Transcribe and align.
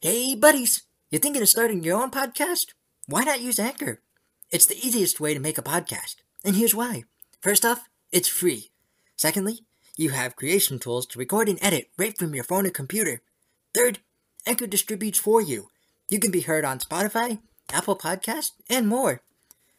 Hey, 0.00 0.36
buddies! 0.36 0.84
You 1.10 1.18
thinking 1.18 1.42
of 1.42 1.48
starting 1.48 1.82
your 1.82 2.00
own 2.00 2.12
podcast? 2.12 2.66
Why 3.06 3.24
not 3.24 3.40
use 3.40 3.58
Anchor? 3.58 4.00
It's 4.52 4.64
the 4.64 4.78
easiest 4.78 5.18
way 5.18 5.34
to 5.34 5.40
make 5.40 5.58
a 5.58 5.62
podcast, 5.62 6.18
and 6.44 6.54
here's 6.54 6.72
why. 6.72 7.02
First 7.40 7.64
off, 7.64 7.88
it's 8.12 8.28
free. 8.28 8.70
Secondly, 9.16 9.62
you 9.96 10.10
have 10.10 10.36
creation 10.36 10.78
tools 10.78 11.04
to 11.06 11.18
record 11.18 11.48
and 11.48 11.58
edit 11.60 11.90
right 11.98 12.16
from 12.16 12.32
your 12.32 12.44
phone 12.44 12.64
or 12.64 12.70
computer. 12.70 13.22
Third, 13.74 13.98
Anchor 14.46 14.68
distributes 14.68 15.18
for 15.18 15.42
you. 15.42 15.70
You 16.08 16.20
can 16.20 16.30
be 16.30 16.42
heard 16.42 16.64
on 16.64 16.78
Spotify, 16.78 17.40
Apple 17.72 17.96
Podcast, 17.96 18.52
and 18.70 18.86
more. 18.86 19.22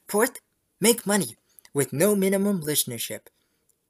Fourth, 0.09 0.41
make 0.81 1.07
money 1.07 1.37
with 1.73 1.93
no 1.93 2.13
minimum 2.13 2.61
listenership. 2.61 3.27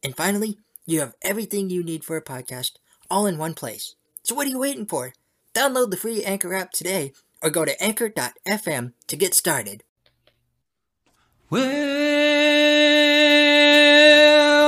And 0.03 0.15
finally, 0.15 0.59
you 0.85 0.99
have 0.99 1.15
everything 1.23 1.71
you 1.71 1.83
need 1.83 2.03
for 2.03 2.17
a 2.17 2.23
podcast 2.23 2.73
all 3.09 3.25
in 3.25 3.39
one 3.39 3.55
place. 3.55 3.95
So 4.21 4.35
what 4.35 4.45
are 4.45 4.51
you 4.51 4.59
waiting 4.59 4.85
for? 4.85 5.13
Download 5.53 5.89
the 5.89 5.97
free 5.97 6.23
Anchor 6.23 6.53
app 6.53 6.71
today 6.71 7.13
or 7.41 7.49
go 7.49 7.65
to 7.65 7.81
anchor.fm 7.81 8.93
to 9.07 9.15
get 9.15 9.33
started. 9.33 9.83
Well, 11.49 11.65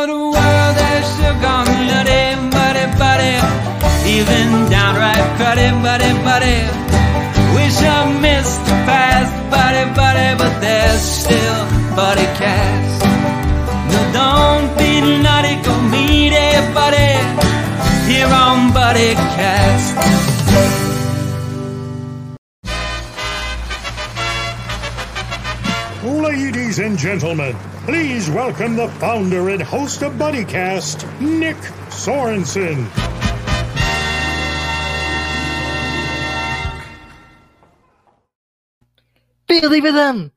the 0.08 0.14
world 0.14 0.78
has 0.82 1.06
still 1.14 1.38
gone 1.42 1.68
nutty, 1.86 2.36
muddy, 2.50 2.86
buddy, 2.98 3.38
even 4.10 4.70
downright 4.72 5.26
cruddy, 5.38 5.70
buddy, 5.84 6.12
buddy. 6.26 6.66
Wish 7.54 7.78
I 7.84 8.20
missed 8.20 8.66
the 8.66 8.78
past, 8.90 9.32
buddy, 9.52 9.86
buddy, 9.94 10.36
but 10.38 10.60
there's 10.60 11.02
still 11.02 11.66
buddy 11.96 12.26
cast. 12.42 13.06
No, 13.92 14.00
don't 14.14 14.68
be 14.78 15.02
nutty, 15.22 15.62
go 15.64 15.74
meet 15.90 16.22
buddy 16.74 17.12
here 18.10 18.28
on 18.28 18.74
Buddy 18.74 19.14
Cast. 19.14 20.21
Ladies 26.72 26.86
and 26.86 26.98
gentlemen, 26.98 27.54
please 27.84 28.30
welcome 28.30 28.78
the 28.78 28.88
founder 28.92 29.50
and 29.50 29.62
host 29.62 30.04
of 30.04 30.14
BuddyCast, 30.14 31.20
Nick 31.20 31.58
Sorensen. 31.90 32.88
Feel 39.50 39.70
the 39.70 39.82
rhythm! 39.82 40.32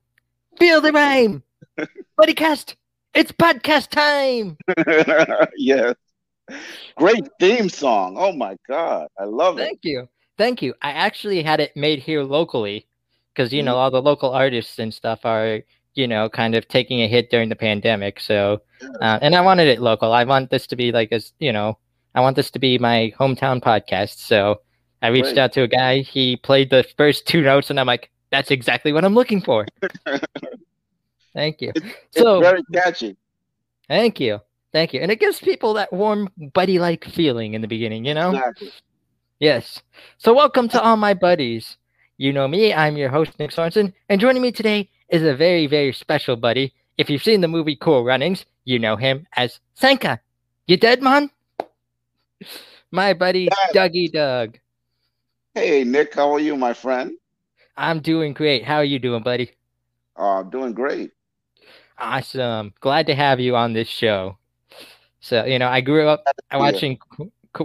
Feel 0.58 0.80
the 0.80 0.90
rhyme! 0.90 1.44
Buddycast! 2.20 2.74
It's 3.14 3.30
podcast 3.30 3.90
time! 3.90 4.56
yes. 5.56 5.94
Great 6.96 7.28
theme 7.38 7.68
song. 7.68 8.16
Oh 8.18 8.32
my 8.32 8.56
god. 8.66 9.06
I 9.16 9.22
love 9.26 9.60
it. 9.60 9.62
Thank 9.66 9.84
you. 9.84 10.08
Thank 10.36 10.62
you. 10.62 10.74
I 10.82 10.90
actually 10.90 11.44
had 11.44 11.60
it 11.60 11.76
made 11.76 12.00
here 12.00 12.24
locally 12.24 12.88
because, 13.32 13.52
you 13.52 13.60
Mm-hmm. 13.60 13.66
know, 13.66 13.76
all 13.76 13.92
the 13.92 14.02
local 14.02 14.30
artists 14.32 14.80
and 14.80 14.92
stuff 14.92 15.20
are, 15.24 15.60
you 15.94 16.06
know, 16.08 16.28
kind 16.28 16.54
of 16.54 16.66
taking 16.68 17.00
a 17.02 17.08
hit 17.08 17.30
during 17.30 17.48
the 17.48 17.56
pandemic. 17.56 18.20
So, 18.20 18.60
uh, 19.00 19.18
and 19.22 19.34
I 19.34 19.40
wanted 19.40 19.68
it 19.68 19.80
local. 19.80 20.12
I 20.12 20.24
want 20.24 20.50
this 20.50 20.66
to 20.68 20.76
be 20.76 20.92
like, 20.92 21.12
as 21.12 21.32
you 21.38 21.52
know, 21.52 21.78
I 22.14 22.20
want 22.20 22.36
this 22.36 22.50
to 22.52 22.58
be 22.58 22.78
my 22.78 23.12
hometown 23.18 23.60
podcast. 23.62 24.18
So 24.18 24.60
I 25.02 25.08
reached 25.08 25.36
out 25.38 25.52
to 25.54 25.62
a 25.62 25.68
guy. 25.68 25.98
He 26.00 26.36
played 26.36 26.70
the 26.70 26.84
first 26.96 27.26
two 27.26 27.42
notes, 27.42 27.70
and 27.70 27.78
I'm 27.78 27.86
like, 27.86 28.10
that's 28.30 28.50
exactly 28.50 28.92
what 28.92 29.04
I'm 29.04 29.14
looking 29.14 29.40
for. 29.40 29.66
Thank 31.34 31.60
you. 31.60 31.72
It's 31.74 31.86
So, 32.12 32.40
very 32.40 32.62
catchy. 32.72 33.16
thank 33.88 34.20
you. 34.20 34.40
Thank 34.72 34.92
you. 34.94 35.00
And 35.00 35.10
it 35.10 35.20
gives 35.20 35.40
people 35.40 35.74
that 35.74 35.92
warm, 35.92 36.28
buddy 36.52 36.78
like 36.78 37.04
feeling 37.04 37.54
in 37.54 37.60
the 37.60 37.68
beginning, 37.68 38.04
you 38.04 38.14
know? 38.14 38.30
Exactly. 38.30 38.70
Yes. 39.40 39.82
So, 40.18 40.32
welcome 40.32 40.68
to 40.68 40.80
all 40.80 40.96
my 40.96 41.14
buddies. 41.14 41.76
You 42.16 42.32
know 42.32 42.46
me, 42.46 42.72
I'm 42.72 42.96
your 42.96 43.08
host, 43.08 43.36
Nick 43.40 43.50
Sorensen, 43.50 43.92
and 44.08 44.20
joining 44.20 44.42
me 44.42 44.52
today 44.52 44.88
is 45.08 45.22
a 45.22 45.34
very, 45.34 45.66
very 45.66 45.92
special 45.92 46.36
buddy. 46.36 46.72
If 46.98 47.10
you've 47.10 47.22
seen 47.22 47.40
the 47.40 47.48
movie 47.48 47.76
Cool 47.76 48.04
Runnings, 48.04 48.46
you 48.64 48.78
know 48.78 48.96
him 48.96 49.26
as 49.36 49.60
Sanka. 49.74 50.20
You 50.66 50.76
dead, 50.76 51.02
man? 51.02 51.30
My 52.90 53.12
buddy, 53.12 53.48
Dougie 53.74 54.12
Doug. 54.12 54.58
Hey 55.54 55.84
Nick, 55.84 56.14
how 56.14 56.32
are 56.32 56.40
you, 56.40 56.56
my 56.56 56.72
friend? 56.72 57.12
I'm 57.76 58.00
doing 58.00 58.32
great. 58.32 58.64
How 58.64 58.76
are 58.76 58.84
you 58.84 58.98
doing, 58.98 59.22
buddy? 59.22 59.50
Uh, 60.18 60.40
I'm 60.40 60.50
doing 60.50 60.72
great. 60.72 61.10
Awesome. 61.98 62.72
Glad 62.80 63.06
to 63.06 63.14
have 63.14 63.40
you 63.40 63.56
on 63.56 63.72
this 63.72 63.88
show. 63.88 64.38
So, 65.20 65.44
you 65.44 65.58
know, 65.58 65.68
I 65.68 65.80
grew 65.80 66.08
up 66.08 66.24
watching 66.52 66.98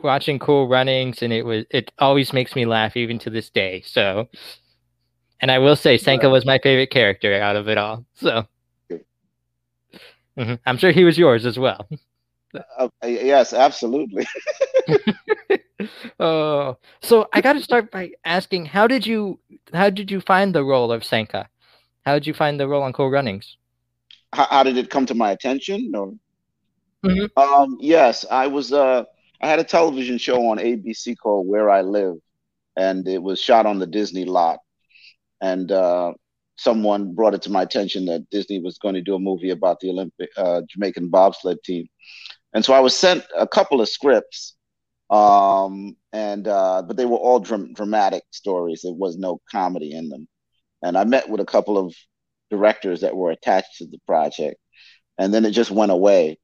watching 0.03 0.39
Cool 0.39 0.67
Runnings, 0.67 1.21
and 1.21 1.33
it 1.33 1.43
was 1.43 1.65
it 1.69 1.91
always 1.99 2.31
makes 2.31 2.55
me 2.55 2.65
laugh 2.65 2.95
even 2.95 3.19
to 3.19 3.29
this 3.29 3.49
day. 3.49 3.81
So, 3.85 4.29
and 5.41 5.51
I 5.51 5.59
will 5.59 5.75
say, 5.75 5.97
Sanka 5.97 6.29
was 6.29 6.45
my 6.45 6.59
favorite 6.59 6.91
character 6.91 7.33
out 7.41 7.55
of 7.55 7.67
it 7.67 7.77
all. 7.77 8.05
So. 8.15 8.45
Mhm. 10.37 10.59
I'm 10.65 10.77
sure 10.77 10.91
he 10.91 11.03
was 11.03 11.17
yours 11.17 11.45
as 11.45 11.59
well. 11.59 11.87
Uh, 12.79 12.87
yes, 13.03 13.53
absolutely. 13.53 14.25
oh, 16.19 16.77
so 16.99 17.29
I 17.31 17.41
got 17.41 17.53
to 17.53 17.61
start 17.61 17.91
by 17.91 18.11
asking, 18.25 18.65
how 18.65 18.87
did 18.87 19.05
you 19.05 19.39
how 19.71 19.91
did 19.91 20.09
you 20.09 20.19
find 20.19 20.53
the 20.55 20.63
role 20.63 20.91
of 20.91 21.03
Sanka? 21.03 21.47
How 22.07 22.15
did 22.15 22.25
you 22.25 22.33
find 22.33 22.59
the 22.59 22.67
role 22.67 22.81
on 22.81 22.91
Cool 22.91 23.11
Runnings? 23.11 23.57
How, 24.33 24.45
how 24.45 24.63
did 24.63 24.77
it 24.77 24.89
come 24.89 25.05
to 25.05 25.13
my 25.13 25.31
attention? 25.31 25.91
No. 25.91 26.17
Mhm. 27.05 27.29
Um, 27.37 27.77
yes, 27.79 28.25
I 28.31 28.47
was 28.47 28.73
uh 28.73 29.03
I 29.41 29.47
had 29.47 29.59
a 29.59 29.63
television 29.63 30.17
show 30.17 30.47
on 30.47 30.57
ABC 30.57 31.15
called 31.17 31.47
Where 31.47 31.69
I 31.69 31.81
Live, 31.81 32.15
and 32.75 33.07
it 33.07 33.21
was 33.21 33.39
shot 33.39 33.65
on 33.65 33.79
the 33.79 33.87
Disney 33.87 34.25
lot. 34.25 34.59
And 35.41 35.71
uh 35.71 36.13
someone 36.57 37.13
brought 37.15 37.33
it 37.33 37.41
to 37.43 37.51
my 37.51 37.61
attention 37.61 38.05
that 38.05 38.29
Disney 38.29 38.59
was 38.59 38.77
going 38.77 38.95
to 38.95 39.01
do 39.01 39.15
a 39.15 39.19
movie 39.19 39.51
about 39.51 39.79
the 39.79 39.89
Olympic 39.89 40.29
uh 40.37 40.61
Jamaican 40.69 41.09
bobsled 41.09 41.63
team. 41.63 41.87
And 42.53 42.63
so 42.65 42.73
I 42.73 42.79
was 42.79 42.95
sent 42.95 43.23
a 43.37 43.47
couple 43.47 43.81
of 43.81 43.89
scripts. 43.89 44.55
Um 45.09 45.95
and 46.13 46.47
uh 46.47 46.83
but 46.83 46.97
they 46.97 47.05
were 47.05 47.17
all 47.17 47.39
dram- 47.39 47.73
dramatic 47.73 48.23
stories. 48.31 48.81
There 48.83 48.93
was 48.93 49.17
no 49.17 49.41
comedy 49.51 49.93
in 49.93 50.09
them. 50.09 50.27
And 50.83 50.97
I 50.97 51.03
met 51.03 51.29
with 51.29 51.41
a 51.41 51.45
couple 51.45 51.77
of 51.77 51.93
directors 52.49 53.01
that 53.01 53.15
were 53.15 53.31
attached 53.31 53.77
to 53.77 53.85
the 53.85 53.99
project. 54.07 54.57
And 55.17 55.33
then 55.33 55.45
it 55.45 55.51
just 55.51 55.71
went 55.71 55.91
away. 55.91 56.37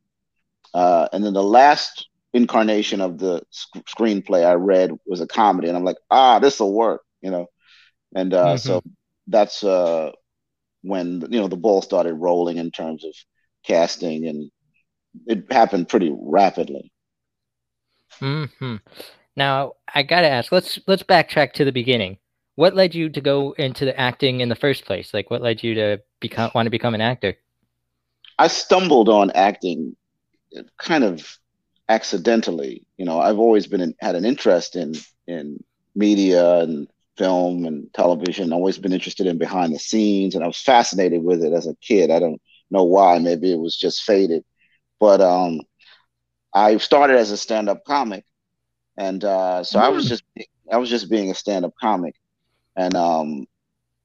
Uh, 0.73 1.07
and 1.13 1.23
then 1.23 1.33
the 1.33 1.43
last 1.43 2.07
incarnation 2.33 3.01
of 3.01 3.17
the 3.17 3.41
sc- 3.49 3.77
screenplay 3.97 4.45
I 4.45 4.53
read 4.53 4.91
was 5.07 5.21
a 5.21 5.27
comedy, 5.27 5.69
and 5.69 5.77
I'm 5.77 5.85
like, 5.85 5.97
ah, 6.11 6.39
this 6.39 6.59
will 6.59 6.73
work, 6.73 7.01
you 7.21 7.31
know. 7.31 7.47
And 8.15 8.33
uh, 8.33 8.57
so 8.57 8.81
that's 9.27 9.63
uh, 9.63 10.11
when 10.83 11.21
you 11.31 11.39
know 11.41 11.47
the 11.49 11.57
ball 11.57 11.81
started 11.81 12.15
rolling 12.15 12.57
in 12.57 12.71
terms 12.71 13.05
of 13.05 13.13
casting, 13.65 14.27
and 14.27 14.51
it 15.27 15.51
happened 15.51 15.89
pretty 15.89 16.15
rapidly. 16.19 16.91
hmm 18.21 18.75
Now 19.35 19.73
I 19.93 20.03
gotta 20.03 20.29
ask. 20.29 20.51
Let's 20.51 20.79
let's 20.87 21.03
backtrack 21.03 21.53
to 21.53 21.65
the 21.65 21.71
beginning. 21.71 22.17
What 22.55 22.75
led 22.75 22.95
you 22.95 23.09
to 23.09 23.21
go 23.21 23.53
into 23.53 23.85
the 23.85 23.99
acting 23.99 24.41
in 24.41 24.49
the 24.49 24.55
first 24.55 24.85
place? 24.85 25.13
Like, 25.13 25.29
what 25.29 25.41
led 25.41 25.63
you 25.63 25.75
to 25.75 26.01
become 26.21 26.51
want 26.55 26.67
to 26.67 26.71
become 26.71 26.95
an 26.95 27.01
actor? 27.01 27.37
I 28.37 28.47
stumbled 28.47 29.09
on 29.09 29.31
acting 29.31 29.95
kind 30.79 31.03
of 31.03 31.37
accidentally. 31.89 32.85
You 32.97 33.05
know, 33.05 33.19
I've 33.19 33.39
always 33.39 33.67
been 33.67 33.81
in, 33.81 33.95
had 33.99 34.15
an 34.15 34.25
interest 34.25 34.75
in 34.75 34.95
in 35.27 35.63
media 35.95 36.59
and 36.59 36.87
film 37.17 37.65
and 37.65 37.91
television. 37.93 38.53
Always 38.53 38.77
been 38.77 38.93
interested 38.93 39.27
in 39.27 39.37
behind 39.37 39.73
the 39.73 39.79
scenes, 39.79 40.35
and 40.35 40.43
I 40.43 40.47
was 40.47 40.59
fascinated 40.59 41.23
with 41.23 41.43
it 41.43 41.53
as 41.53 41.67
a 41.67 41.75
kid. 41.75 42.11
I 42.11 42.19
don't 42.19 42.41
know 42.71 42.83
why. 42.83 43.19
Maybe 43.19 43.51
it 43.51 43.59
was 43.59 43.75
just 43.75 44.03
faded, 44.03 44.43
but 44.99 45.21
um, 45.21 45.61
I 46.53 46.77
started 46.77 47.17
as 47.17 47.31
a 47.31 47.37
stand-up 47.37 47.83
comic, 47.85 48.25
and 48.97 49.23
uh, 49.23 49.63
so 49.63 49.79
I 49.79 49.89
was 49.89 50.07
just 50.07 50.23
I 50.71 50.77
was 50.77 50.89
just 50.89 51.09
being 51.09 51.31
a 51.31 51.35
stand-up 51.35 51.73
comic, 51.79 52.15
and 52.75 52.95
um, 52.95 53.45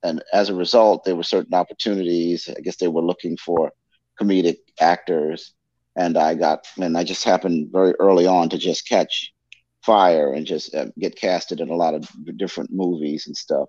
and 0.02 0.22
as 0.32 0.48
a 0.48 0.54
result, 0.54 1.04
there 1.04 1.16
were 1.16 1.22
certain 1.22 1.54
opportunities. 1.54 2.48
I 2.48 2.60
guess 2.60 2.76
they 2.76 2.88
were 2.88 3.02
looking 3.02 3.36
for 3.36 3.72
comedic 4.20 4.58
actors 4.80 5.54
and 5.96 6.16
I 6.16 6.34
got 6.34 6.66
and 6.80 6.96
I 6.96 7.04
just 7.04 7.24
happened 7.24 7.70
very 7.72 7.94
early 7.98 8.26
on 8.26 8.48
to 8.50 8.58
just 8.58 8.88
catch 8.88 9.32
fire 9.82 10.32
and 10.32 10.46
just 10.46 10.74
uh, 10.74 10.86
get 10.98 11.16
casted 11.16 11.60
in 11.60 11.70
a 11.70 11.76
lot 11.76 11.94
of 11.94 12.08
different 12.36 12.70
movies 12.72 13.26
and 13.26 13.36
stuff. 13.36 13.68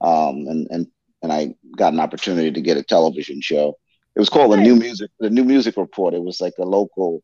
Um, 0.00 0.46
and 0.48 0.66
and 0.70 0.86
and 1.22 1.32
I 1.32 1.54
got 1.76 1.92
an 1.92 2.00
opportunity 2.00 2.50
to 2.52 2.60
get 2.60 2.76
a 2.76 2.82
television 2.82 3.40
show. 3.40 3.76
It 4.14 4.20
was 4.20 4.28
called 4.28 4.52
the 4.52 4.56
New 4.56 4.76
Music 4.76 5.10
the 5.18 5.30
New 5.30 5.44
Music 5.44 5.76
Report. 5.76 6.14
It 6.14 6.22
was 6.22 6.40
like 6.40 6.54
a 6.58 6.64
local. 6.64 7.22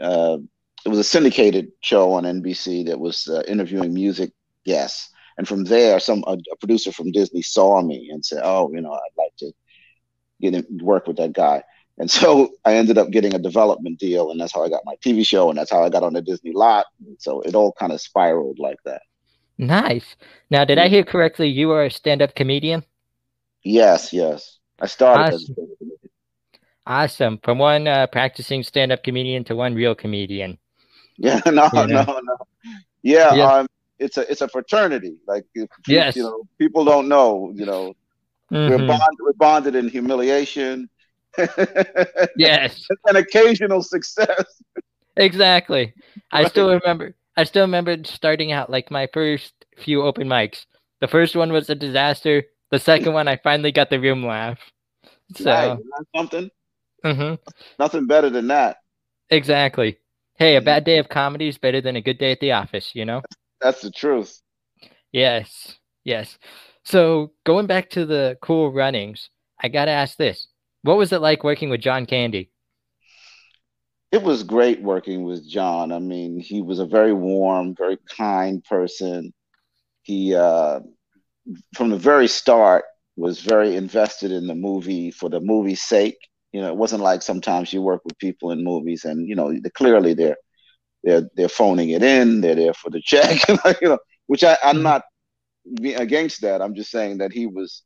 Uh, 0.00 0.38
it 0.84 0.88
was 0.88 0.98
a 0.98 1.04
syndicated 1.04 1.68
show 1.80 2.12
on 2.12 2.24
NBC 2.24 2.86
that 2.86 3.00
was 3.00 3.26
uh, 3.26 3.42
interviewing 3.48 3.92
music 3.92 4.30
guests. 4.64 5.10
And 5.36 5.46
from 5.46 5.64
there, 5.64 5.98
some 6.00 6.24
a, 6.26 6.32
a 6.32 6.56
producer 6.60 6.92
from 6.92 7.12
Disney 7.12 7.42
saw 7.42 7.80
me 7.82 8.10
and 8.12 8.24
said, 8.24 8.42
"Oh, 8.44 8.70
you 8.72 8.80
know, 8.80 8.92
I'd 8.92 9.18
like 9.22 9.36
to 9.38 9.52
get 10.40 10.54
in, 10.54 10.66
work 10.82 11.06
with 11.06 11.16
that 11.16 11.32
guy." 11.32 11.62
And 11.98 12.10
so 12.10 12.50
I 12.64 12.74
ended 12.74 12.96
up 12.96 13.10
getting 13.10 13.34
a 13.34 13.38
development 13.38 13.98
deal, 13.98 14.30
and 14.30 14.40
that's 14.40 14.54
how 14.54 14.62
I 14.62 14.68
got 14.68 14.82
my 14.84 14.94
TV 15.04 15.24
show, 15.24 15.50
and 15.50 15.58
that's 15.58 15.70
how 15.70 15.82
I 15.82 15.88
got 15.88 16.02
on 16.04 16.12
the 16.12 16.22
Disney 16.22 16.52
lot. 16.52 16.86
So 17.18 17.40
it 17.40 17.54
all 17.54 17.72
kind 17.72 17.92
of 17.92 18.00
spiraled 18.00 18.58
like 18.58 18.78
that. 18.84 19.02
Nice. 19.58 20.14
Now, 20.50 20.64
did 20.64 20.78
I 20.78 20.88
hear 20.88 21.02
correctly? 21.02 21.48
You 21.48 21.72
are 21.72 21.84
a 21.84 21.90
stand-up 21.90 22.36
comedian. 22.36 22.84
Yes, 23.64 24.12
yes. 24.12 24.58
I 24.80 24.86
started 24.86 25.34
as 25.34 25.50
Awesome. 25.50 25.56
Awesome. 26.86 27.38
From 27.42 27.58
one 27.58 27.88
uh, 27.88 28.06
practicing 28.06 28.62
stand-up 28.62 29.02
comedian 29.02 29.44
to 29.44 29.56
one 29.56 29.74
real 29.74 29.94
comedian. 29.94 30.58
Yeah, 31.20 31.40
no, 31.46 31.68
Yeah. 31.74 32.04
no, 32.06 32.20
no. 32.22 32.36
Yeah, 33.02 33.34
Yeah. 33.34 33.52
um, 33.52 33.66
it's 33.98 34.16
a 34.18 34.30
it's 34.30 34.40
a 34.40 34.46
fraternity. 34.48 35.16
Like 35.26 35.44
if, 35.52 35.68
Yes. 35.88 36.14
you 36.14 36.22
know, 36.22 36.44
people 36.58 36.84
don't 36.84 37.08
know. 37.08 37.50
You 37.56 37.66
know, 37.66 37.94
we're 38.52 38.78
Mhm. 38.78 38.86
bonded, 38.86 39.18
we're 39.20 39.32
bonded 39.32 39.74
in 39.74 39.88
humiliation 39.88 40.88
Yes, 42.34 42.90
An 43.06 43.16
occasional 43.16 43.82
success. 43.82 44.62
exactly. 45.16 45.94
I 46.32 46.44
Right. 46.44 46.50
still 46.50 46.70
remember. 46.72 47.14
I 47.36 47.44
still 47.44 47.62
remember 47.64 47.96
starting 48.04 48.52
out 48.52 48.70
like 48.70 48.90
my 48.90 49.08
first 49.12 49.52
few 49.78 50.02
open 50.02 50.28
mics. 50.28 50.66
The 51.00 51.08
first 51.08 51.36
one 51.36 51.52
was 51.52 51.70
a 51.70 51.74
disaster. 51.74 52.44
The 52.70 52.78
second 52.78 53.12
one, 53.12 53.28
I 53.28 53.36
finally 53.36 53.72
got 53.72 53.90
the 53.90 54.00
room 54.00 54.24
laugh. 54.26 54.58
Right, 55.40 55.72
So, 55.72 55.78
that 55.78 56.04
something 56.16 56.50
mhm, 57.04 57.38
nothing 57.78 58.06
better 58.06 58.30
than 58.30 58.48
that. 58.48 58.78
exactly. 59.30 59.98
Hey, 60.36 60.56
a 60.56 60.60
bad 60.60 60.84
day 60.84 60.98
of 60.98 61.08
comedy 61.08 61.48
is 61.48 61.58
better 61.58 61.80
than 61.80 61.96
a 61.96 62.02
good 62.02 62.18
day 62.18 62.32
at 62.32 62.40
the 62.40 62.52
office. 62.52 62.94
You 62.94 63.04
know. 63.04 63.22
That's 63.60 63.80
the 63.82 63.90
truth. 63.90 64.40
Yes, 65.12 65.76
yes. 66.04 66.38
So 66.84 67.32
going 67.44 67.66
back 67.66 67.90
to 67.90 68.06
the 68.06 68.38
cool 68.42 68.72
runnings, 68.72 69.30
I 69.62 69.68
gotta 69.68 69.90
ask 69.90 70.16
this: 70.16 70.48
What 70.88 70.96
was 70.96 71.12
it 71.12 71.20
like 71.20 71.44
working 71.44 71.68
with 71.68 71.82
John 71.82 72.06
Candy? 72.06 72.50
It 74.10 74.22
was 74.22 74.42
great 74.42 74.80
working 74.80 75.22
with 75.22 75.46
John. 75.46 75.92
I 75.92 75.98
mean, 75.98 76.40
he 76.40 76.62
was 76.62 76.78
a 76.78 76.86
very 76.86 77.12
warm, 77.12 77.74
very 77.76 77.98
kind 78.16 78.64
person. 78.64 79.34
He, 80.00 80.34
uh, 80.34 80.80
from 81.74 81.90
the 81.90 81.98
very 81.98 82.26
start, 82.26 82.86
was 83.16 83.42
very 83.42 83.76
invested 83.76 84.32
in 84.32 84.46
the 84.46 84.54
movie 84.54 85.10
for 85.10 85.28
the 85.28 85.40
movie's 85.40 85.82
sake. 85.82 86.16
You 86.52 86.62
know, 86.62 86.68
it 86.68 86.76
wasn't 86.76 87.02
like 87.02 87.20
sometimes 87.20 87.70
you 87.70 87.82
work 87.82 88.00
with 88.06 88.16
people 88.16 88.50
in 88.50 88.64
movies 88.64 89.04
and 89.04 89.28
you 89.28 89.34
know 89.34 89.52
clearly 89.74 90.14
they're 90.14 90.38
they're 91.04 91.28
they're 91.36 91.50
phoning 91.50 91.90
it 91.90 92.02
in. 92.02 92.40
They're 92.40 92.54
there 92.54 92.72
for 92.72 92.88
the 92.88 93.02
check. 93.02 93.46
you 93.82 93.90
know, 93.90 93.98
which 94.26 94.42
I, 94.42 94.56
I'm 94.64 94.82
not 94.82 95.02
against 95.84 96.40
that. 96.40 96.62
I'm 96.62 96.74
just 96.74 96.90
saying 96.90 97.18
that 97.18 97.34
he 97.34 97.46
was 97.46 97.82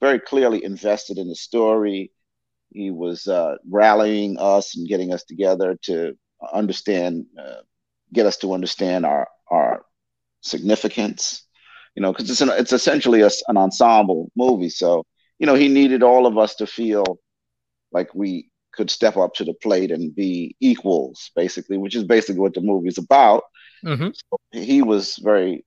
very 0.00 0.20
clearly 0.20 0.62
invested 0.62 1.18
in 1.18 1.26
the 1.26 1.34
story. 1.34 2.12
He 2.76 2.90
was 2.90 3.26
uh, 3.26 3.56
rallying 3.70 4.36
us 4.38 4.76
and 4.76 4.86
getting 4.86 5.12
us 5.12 5.24
together 5.24 5.78
to 5.84 6.12
understand, 6.52 7.24
uh, 7.40 7.62
get 8.12 8.26
us 8.26 8.36
to 8.38 8.52
understand 8.52 9.06
our 9.06 9.28
our 9.50 9.86
significance. 10.42 11.46
You 11.94 12.02
know, 12.02 12.12
because 12.12 12.28
it's 12.28 12.42
an, 12.42 12.50
it's 12.50 12.74
essentially 12.74 13.22
a 13.22 13.30
an 13.48 13.56
ensemble 13.56 14.30
movie. 14.36 14.68
So 14.68 15.04
you 15.38 15.46
know, 15.46 15.54
he 15.54 15.68
needed 15.68 16.02
all 16.02 16.26
of 16.26 16.36
us 16.36 16.56
to 16.56 16.66
feel 16.66 17.18
like 17.92 18.14
we 18.14 18.50
could 18.72 18.90
step 18.90 19.16
up 19.16 19.32
to 19.34 19.44
the 19.44 19.54
plate 19.54 19.90
and 19.90 20.14
be 20.14 20.54
equals, 20.60 21.30
basically, 21.34 21.78
which 21.78 21.94
is 21.94 22.04
basically 22.04 22.40
what 22.40 22.52
the 22.52 22.60
movie's 22.60 22.98
about. 22.98 23.44
Mm-hmm. 23.84 24.10
He 24.52 24.82
was 24.82 25.16
very 25.22 25.64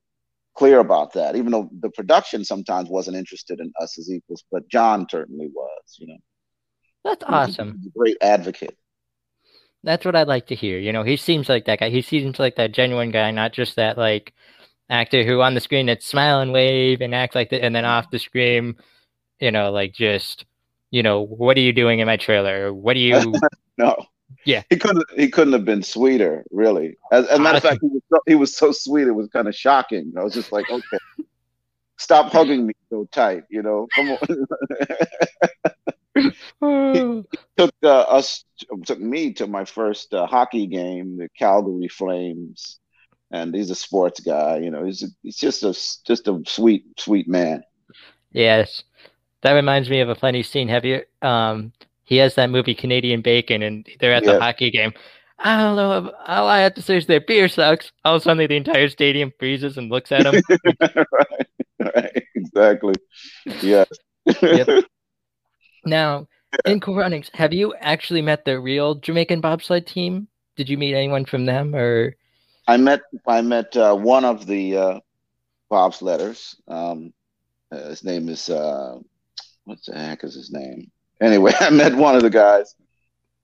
clear 0.56 0.80
about 0.80 1.14
that, 1.14 1.36
even 1.36 1.52
though 1.52 1.70
the 1.80 1.90
production 1.90 2.46
sometimes 2.46 2.90
wasn't 2.90 3.18
interested 3.18 3.60
in 3.60 3.72
us 3.82 3.98
as 3.98 4.12
equals, 4.12 4.44
but 4.52 4.68
John 4.70 5.08
certainly 5.10 5.48
was. 5.54 5.98
You 5.98 6.08
know, 6.08 6.18
That's 7.04 7.24
He 7.26 7.32
was 7.32 7.50
a- 7.50 7.52
awesome. 7.52 7.82
great 7.96 8.18
advocate. 8.22 8.78
That's 9.84 10.04
what 10.06 10.16
I'd 10.16 10.28
like 10.28 10.48
to 10.48 10.56
hear. 10.56 10.78
You 10.78 10.92
know, 10.92 11.04
he 11.04 11.16
seems 11.16 11.48
like 11.48 11.66
that 11.66 11.80
guy. 11.80 11.90
He 11.90 12.02
seems 12.02 12.38
like 12.40 12.58
that 12.58 12.74
genuine 12.74 13.12
guy, 13.12 13.32
not 13.32 13.54
just 13.54 13.78
that 13.78 13.98
like 13.98 14.34
actor 14.90 15.24
who 15.24 15.42
on 15.42 15.54
the 15.54 15.62
screen 15.62 15.86
that 15.86 16.04
smile 16.04 16.42
and 16.42 16.52
wave 16.52 17.00
and 17.02 17.16
act 17.16 17.34
like 17.36 17.50
that, 17.52 17.64
and 17.64 17.74
then 17.74 17.86
off 17.86 18.12
the 18.12 18.20
screen, 18.20 18.76
you 19.40 19.52
know, 19.52 19.72
like 19.72 19.94
just, 19.94 20.46
you 20.92 21.02
know, 21.02 21.22
what 21.26 21.56
are 21.56 21.62
you 21.62 21.72
doing 21.72 22.00
in 22.00 22.08
my 22.08 22.18
trailer? 22.18 22.74
What 22.74 22.96
do 22.96 23.00
you? 23.00 23.34
No. 23.78 23.96
Yeah. 24.46 24.64
He 24.70 24.76
couldn't. 24.76 25.06
He 25.16 25.30
couldn't 25.30 25.54
have 25.54 25.64
been 25.64 25.82
sweeter, 25.84 26.44
really. 26.52 26.98
As, 27.14 27.26
as 27.28 27.40
a 27.40 27.42
matter 27.42 27.58
of 27.58 27.64
fact, 27.64 27.80
he 27.82 27.88
was 27.88 28.02
so, 28.12 28.20
he 28.28 28.36
was 28.36 28.56
so 28.58 28.72
sweet. 28.74 29.08
It 29.08 29.12
was 29.12 29.30
kind 29.30 29.48
of 29.48 29.56
shocking. 29.56 30.12
I 30.18 30.24
was 30.24 30.34
just 30.34 30.52
like, 30.52 30.70
okay, 30.70 30.98
stop 31.98 32.30
hugging 32.34 32.68
me 32.68 32.74
so 32.90 33.08
tight. 33.14 33.44
You 33.50 33.64
know, 33.64 33.88
come 33.96 34.10
on. 34.12 34.18
took 37.58 37.74
uh, 37.84 37.88
us 37.88 38.44
took 38.86 39.00
me 39.00 39.34
to 39.34 39.48
my 39.48 39.66
first 39.66 40.14
uh, 40.14 40.26
hockey 40.26 40.68
game, 40.68 41.18
the 41.18 41.30
Calgary 41.38 41.88
Flames, 41.88 42.80
and 43.32 43.54
he's 43.54 43.70
a 43.70 43.76
sports 43.76 44.20
guy. 44.20 44.58
You 44.58 44.72
know, 44.72 44.86
he's 44.86 45.04
a, 45.04 45.08
he's 45.24 45.38
just 45.38 45.64
a 45.64 45.74
just 46.06 46.28
a 46.28 46.42
sweet 46.48 46.86
sweet 46.98 47.28
man. 47.28 47.64
yes, 48.32 48.84
that 49.42 49.54
reminds 49.54 49.90
me 49.90 50.02
of 50.02 50.10
a 50.10 50.16
funny 50.16 50.44
scene. 50.44 50.68
Have 50.68 50.86
you? 50.86 51.02
Um, 51.22 51.74
he 52.04 52.18
has 52.18 52.36
that 52.36 52.50
movie 52.50 52.76
Canadian 52.76 53.22
Bacon, 53.22 53.62
and 53.62 53.88
they're 54.00 54.14
at 54.14 54.24
the 54.24 54.40
hockey 54.40 54.72
game. 54.72 54.94
I 55.42 55.58
don't 55.58 55.76
know. 55.76 56.12
All 56.28 56.48
I 56.48 56.60
have 56.60 56.74
to 56.74 56.82
say 56.82 56.98
is 56.98 57.06
their 57.06 57.22
beer 57.22 57.48
sucks. 57.48 57.92
All 58.04 58.16
of 58.16 58.22
a 58.22 58.24
sudden, 58.24 58.46
the 58.48 58.56
entire 58.56 58.90
stadium 58.90 59.32
freezes 59.40 59.78
and 59.78 59.90
looks 59.90 60.12
at 60.12 60.26
him. 60.26 60.42
right, 60.82 61.08
right, 61.96 62.24
exactly. 62.36 62.94
Yes. 63.62 63.88
Yep. 64.42 64.86
Now, 65.90 66.28
in 66.66 66.80
Cool 66.80 66.96
Runnings, 66.96 67.30
have 67.34 67.54
you 67.54 67.74
actually 67.80 68.22
met 68.22 68.46
the 68.46 68.60
real 68.60 68.96
Jamaican 68.96 69.42
bobsled 69.42 69.88
team? 69.88 70.28
Did 70.56 70.70
you 70.70 70.78
meet 70.78 70.94
anyone 70.94 71.26
from 71.26 71.46
them, 71.46 71.76
or 71.76 72.16
I 72.68 72.78
met 72.78 73.02
I 73.28 73.42
met 73.42 73.76
uh, 73.76 73.96
one 73.96 74.26
of 74.26 74.46
the 74.46 74.78
uh, 74.78 75.00
bobsledders. 75.72 76.56
Um, 76.68 77.14
uh, 77.72 77.90
his 77.90 78.04
name 78.04 78.30
is 78.30 78.50
uh, 78.50 78.96
what's 79.64 79.86
the 79.86 79.98
heck 79.98 80.24
is 80.24 80.36
his 80.36 80.52
name? 80.52 80.92
Anyway, 81.22 81.54
I 81.60 81.70
met 81.70 81.96
one 81.96 82.16
of 82.16 82.24
the 82.24 82.30
guys. 82.30 82.76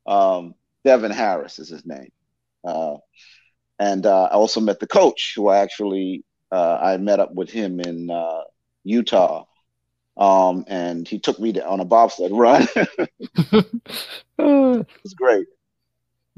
Um, 0.05 0.55
Devon 0.83 1.11
Harris 1.11 1.57
is 1.59 1.69
his 1.69 1.85
name, 1.85 2.11
uh, 2.63 2.97
and 3.79 4.05
uh, 4.05 4.25
I 4.25 4.33
also 4.33 4.59
met 4.59 4.79
the 4.79 4.87
coach, 4.87 5.33
who 5.35 5.47
I 5.47 5.59
actually 5.59 6.23
uh, 6.51 6.77
I 6.81 6.97
met 6.97 7.19
up 7.19 7.33
with 7.33 7.49
him 7.49 7.79
in 7.79 8.11
uh, 8.11 8.41
Utah, 8.83 9.45
um, 10.17 10.65
and 10.67 11.07
he 11.07 11.19
took 11.19 11.39
me 11.39 11.53
to, 11.53 11.67
on 11.67 11.79
a 11.79 11.85
bobsled 11.85 12.31
run. 12.33 12.67
it 13.37 14.87
was 15.03 15.13
great. 15.15 15.47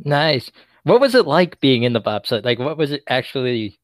nice? 0.03 0.51
What 0.83 1.01
was 1.01 1.15
it 1.15 1.27
like 1.27 1.59
being 1.59 1.83
in 1.83 1.93
the 1.93 1.99
bobsled? 1.99 2.45
Like, 2.45 2.59
what 2.59 2.77
was 2.77 2.91
it 2.91 3.03
actually 3.09 3.79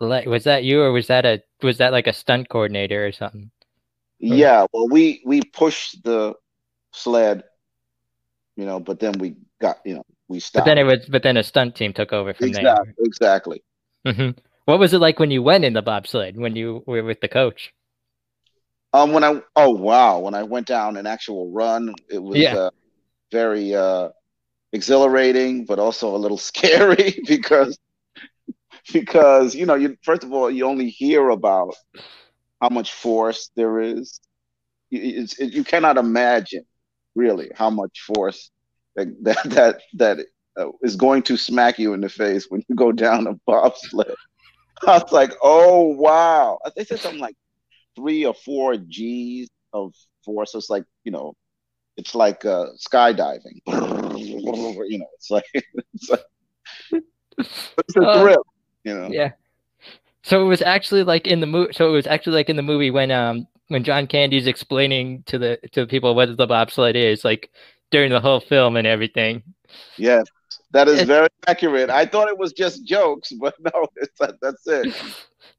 like? 0.00 0.26
Was 0.26 0.44
that 0.44 0.64
you, 0.64 0.82
or 0.82 0.92
was 0.92 1.08
that 1.08 1.26
a 1.26 1.42
was 1.62 1.78
that 1.78 1.92
like 1.92 2.06
a 2.06 2.12
stunt 2.12 2.48
coordinator 2.48 3.06
or 3.06 3.12
something? 3.12 3.50
Yeah, 4.18 4.66
well, 4.72 4.88
we 4.88 5.22
we 5.24 5.42
pushed 5.42 6.02
the 6.04 6.34
sled, 6.92 7.44
you 8.56 8.64
know, 8.66 8.80
but 8.80 9.00
then 9.00 9.18
we 9.18 9.36
got, 9.60 9.78
you 9.84 9.94
know, 9.94 10.04
we 10.28 10.40
stopped. 10.40 10.64
But 10.64 10.70
then 10.70 10.78
it 10.78 10.84
was, 10.84 11.06
but 11.08 11.22
then 11.22 11.36
a 11.36 11.42
stunt 11.42 11.76
team 11.76 11.92
took 11.92 12.12
over 12.12 12.34
from 12.34 12.48
exactly, 12.48 12.94
exactly. 13.00 13.62
there. 14.04 14.14
hmm 14.14 14.30
What 14.64 14.78
was 14.78 14.92
it 14.94 14.98
like 15.00 15.18
when 15.18 15.30
you 15.30 15.42
went 15.42 15.64
in 15.64 15.72
the 15.72 15.82
bobsled 15.82 16.36
when 16.36 16.56
you 16.56 16.82
were 16.86 17.02
with 17.02 17.20
the 17.20 17.28
coach? 17.28 17.72
Um, 18.92 19.12
when 19.12 19.24
I 19.24 19.40
oh 19.56 19.70
wow, 19.70 20.18
when 20.20 20.34
I 20.34 20.42
went 20.44 20.66
down 20.66 20.96
an 20.96 21.06
actual 21.06 21.50
run, 21.50 21.94
it 22.10 22.22
was 22.22 22.52
Yeah. 22.52 22.52
uh, 22.52 22.70
very 23.32 23.74
uh, 23.74 24.08
exhilarating, 24.72 25.64
but 25.64 25.78
also 25.78 26.14
a 26.14 26.18
little 26.18 26.38
scary 26.50 27.20
because 27.26 27.78
because 28.92 29.54
you 29.54 29.66
know, 29.66 29.74
you 29.74 29.96
first 30.02 30.24
of 30.24 30.32
all, 30.32 30.50
you 30.50 30.66
only 30.66 30.88
hear 30.90 31.28
about 31.30 31.74
how 32.60 32.68
much 32.70 32.92
force 32.92 33.50
there 33.56 33.80
is. 33.80 34.20
It, 34.90 35.34
you 35.54 35.64
cannot 35.64 35.96
imagine 35.98 36.64
really 37.14 37.50
how 37.54 37.70
much 37.70 38.00
force 38.00 38.50
that 38.96 39.08
that 39.22 39.38
that, 39.50 39.80
that 39.94 40.18
uh, 40.58 40.68
is 40.82 40.96
going 40.96 41.22
to 41.24 41.36
smack 41.36 41.78
you 41.78 41.92
in 41.94 42.00
the 42.00 42.08
face 42.08 42.46
when 42.48 42.62
you 42.68 42.74
go 42.76 42.92
down 42.92 43.26
a 43.26 43.34
bobsled. 43.46 44.14
I 44.86 44.98
was 44.98 45.12
like, 45.12 45.32
oh 45.42 45.94
wow! 45.96 46.58
They 46.76 46.84
said 46.84 47.00
something 47.00 47.20
like 47.20 47.36
three 47.98 48.26
or 48.26 48.34
four 48.34 48.76
G's 48.78 49.50
of 49.74 49.94
force. 50.24 50.52
So 50.52 50.58
it's 50.58 50.70
like 50.70 50.84
you 51.04 51.12
know, 51.12 51.34
it's 51.96 52.14
like 52.14 52.44
uh, 52.44 52.66
skydiving. 52.78 53.60
You 54.18 54.98
know, 54.98 55.06
it's 55.16 55.30
like 55.30 55.44
it's 55.54 56.10
like 56.10 56.20
it's 57.78 57.96
a 57.96 58.06
Uh, 58.06 58.14
thrill. 58.18 58.44
You 58.84 58.94
know, 58.94 59.14
Yeah. 59.14 59.32
So 60.22 60.42
it 60.42 60.46
was 60.46 60.62
actually 60.62 61.04
like 61.04 61.26
in 61.26 61.40
the 61.40 61.46
movie. 61.46 61.72
So 61.74 61.88
it 61.88 61.92
was 61.92 62.06
actually 62.06 62.34
like 62.34 62.50
in 62.50 62.56
the 62.56 62.62
movie 62.62 62.90
when 62.90 63.10
um 63.10 63.46
when 63.68 63.84
John 63.84 64.06
Candy's 64.06 64.46
explaining 64.48 65.24
to 65.24 65.38
the 65.38 65.58
to 65.72 65.86
people 65.86 66.14
what 66.14 66.36
the 66.36 66.46
bobsled 66.48 66.96
is, 66.96 67.24
like 67.24 67.50
during 67.90 68.10
the 68.10 68.20
whole 68.20 68.40
film 68.40 68.76
and 68.76 68.86
everything. 68.86 69.42
yes, 69.96 70.26
that 70.72 70.88
is 70.88 71.02
very 71.02 71.28
accurate. 71.46 71.90
I 71.90 72.06
thought 72.06 72.28
it 72.28 72.38
was 72.38 72.52
just 72.52 72.84
jokes, 72.86 73.32
but 73.32 73.54
no, 73.60 73.86
it's 73.96 74.18
that's 74.40 74.66
it. 74.66 74.88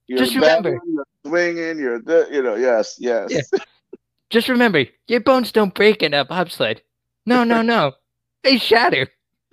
You're 0.08 0.20
Just 0.20 0.36
remember- 0.36 0.80
you're 0.86 1.06
swinging, 1.26 1.80
you're 1.80 2.02
th- 2.02 2.28
you 2.32 2.42
know, 2.42 2.56
yes, 2.56 2.96
yes. 3.00 3.30
Yeah. 3.32 3.60
Just 4.30 4.48
remember, 4.48 4.86
your 5.08 5.22
bones 5.22 5.52
don't 5.52 5.74
break 5.74 6.04
in 6.04 6.14
a 6.14 6.24
bobsled. 6.24 6.82
No, 7.26 7.44
no, 7.44 7.62
no, 7.64 7.94
they 8.44 8.58
shatter. 8.58 9.08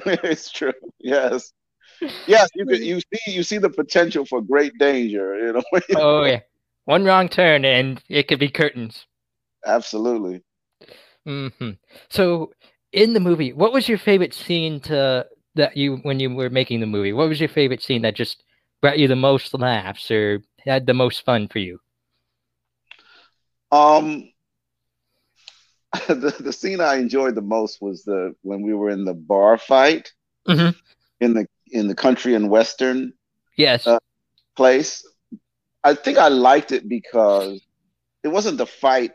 it's 0.05 0.51
true. 0.51 0.73
Yes. 1.01 1.53
yes, 2.27 2.49
you 2.55 2.67
could. 2.67 2.81
You 2.81 3.01
see, 3.01 3.33
you 3.33 3.43
see 3.43 3.57
the 3.59 3.71
potential 3.71 4.27
for 4.27 4.43
great 4.43 4.73
danger. 4.79 5.35
You 5.39 5.53
know. 5.55 5.63
oh 5.97 6.25
yeah, 6.25 6.41
one 6.85 7.05
wrong 7.05 7.29
turn 7.31 7.65
and 7.65 8.03
it 8.11 8.29
could 8.29 8.39
be 8.39 8.51
curtains. 8.51 9.07
Absolutely. 9.65 10.43
hmm 11.25 11.71
So 12.11 12.53
in 12.93 13.15
the 13.15 13.21
movie, 13.21 13.53
what 13.55 13.73
was 13.73 13.89
your 13.89 13.99
favorite 13.99 14.35
scene 14.35 14.81
to 14.81 15.27
that 15.55 15.77
you 15.77 15.97
when 16.03 16.21
you 16.21 16.35
were 16.35 16.51
making 16.51 16.81
the 16.81 16.87
movie? 16.87 17.15
What 17.15 17.29
was 17.29 17.41
your 17.41 17.49
favorite 17.49 17.83
scene 17.83 18.03
that 18.03 18.15
just 18.15 18.43
brought 18.87 19.01
you 19.01 19.09
the 19.09 19.17
most 19.17 19.53
laughs 19.55 20.11
or 20.13 20.43
had 20.65 20.87
the 20.87 20.95
most 20.95 21.25
fun 21.25 21.49
for 21.49 21.59
you? 21.59 21.81
Um, 23.73 24.31
the 26.09 26.35
the 26.41 26.53
scene 26.53 26.81
I 26.81 26.97
enjoyed 26.97 27.35
the 27.35 27.43
most 27.43 27.81
was 27.81 28.05
the 28.05 28.35
when 28.43 28.63
we 28.63 28.75
were 28.75 28.91
in 28.91 29.05
the 29.05 29.15
bar 29.15 29.59
fight 29.59 30.13
Mhm. 30.49 30.75
in 31.21 31.35
the 31.35 31.47
in 31.71 31.89
the 31.89 31.95
country 31.95 32.35
and 32.35 32.51
western 32.51 33.13
Yes. 33.57 33.87
Uh, 33.87 33.99
place. 34.57 35.05
I 35.85 35.95
think 35.95 36.19
I 36.19 36.29
liked 36.29 36.73
it 36.73 36.89
because 36.89 37.61
it 38.25 38.29
wasn't 38.29 38.59
the 38.59 38.67
fight 38.67 39.13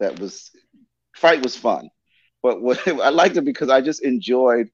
that 0.00 0.18
was 0.20 0.50
fight 1.16 1.42
was 1.42 1.56
fun, 1.56 1.90
but 2.42 2.60
what 2.62 2.86
I 2.88 3.10
liked 3.10 3.36
it 3.36 3.44
because 3.44 3.70
I 3.70 3.80
just 3.80 4.02
enjoyed 4.04 4.68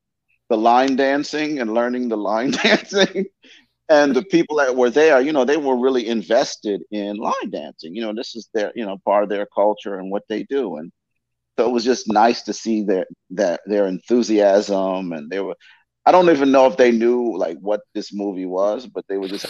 the 0.48 0.56
line 0.56 0.96
dancing 0.96 1.60
and 1.60 1.74
learning 1.74 2.08
the 2.08 2.16
line 2.16 2.50
dancing. 2.64 3.26
And 3.88 4.16
the 4.16 4.24
people 4.24 4.56
that 4.56 4.76
were 4.76 4.88
there, 4.88 5.20
you 5.20 5.32
know, 5.32 5.44
they 5.44 5.58
were 5.58 5.76
really 5.76 6.08
invested 6.08 6.82
in 6.90 7.16
line 7.16 7.50
dancing. 7.50 7.94
You 7.94 8.02
know, 8.02 8.14
this 8.14 8.34
is 8.34 8.48
their, 8.54 8.72
you 8.74 8.84
know, 8.86 8.96
part 9.04 9.24
of 9.24 9.28
their 9.28 9.46
culture 9.46 9.98
and 9.98 10.10
what 10.10 10.22
they 10.28 10.44
do. 10.44 10.76
And 10.76 10.90
so 11.58 11.68
it 11.68 11.72
was 11.72 11.84
just 11.84 12.10
nice 12.10 12.42
to 12.42 12.52
see 12.52 12.82
their 12.82 13.06
that 13.30 13.60
their 13.66 13.86
enthusiasm 13.86 15.12
and 15.12 15.30
they 15.30 15.40
were 15.40 15.54
I 16.06 16.12
don't 16.12 16.30
even 16.30 16.50
know 16.50 16.66
if 16.66 16.76
they 16.76 16.90
knew 16.92 17.36
like 17.36 17.58
what 17.58 17.82
this 17.94 18.12
movie 18.12 18.46
was, 18.46 18.86
but 18.86 19.06
they 19.08 19.16
were 19.16 19.28
just 19.28 19.46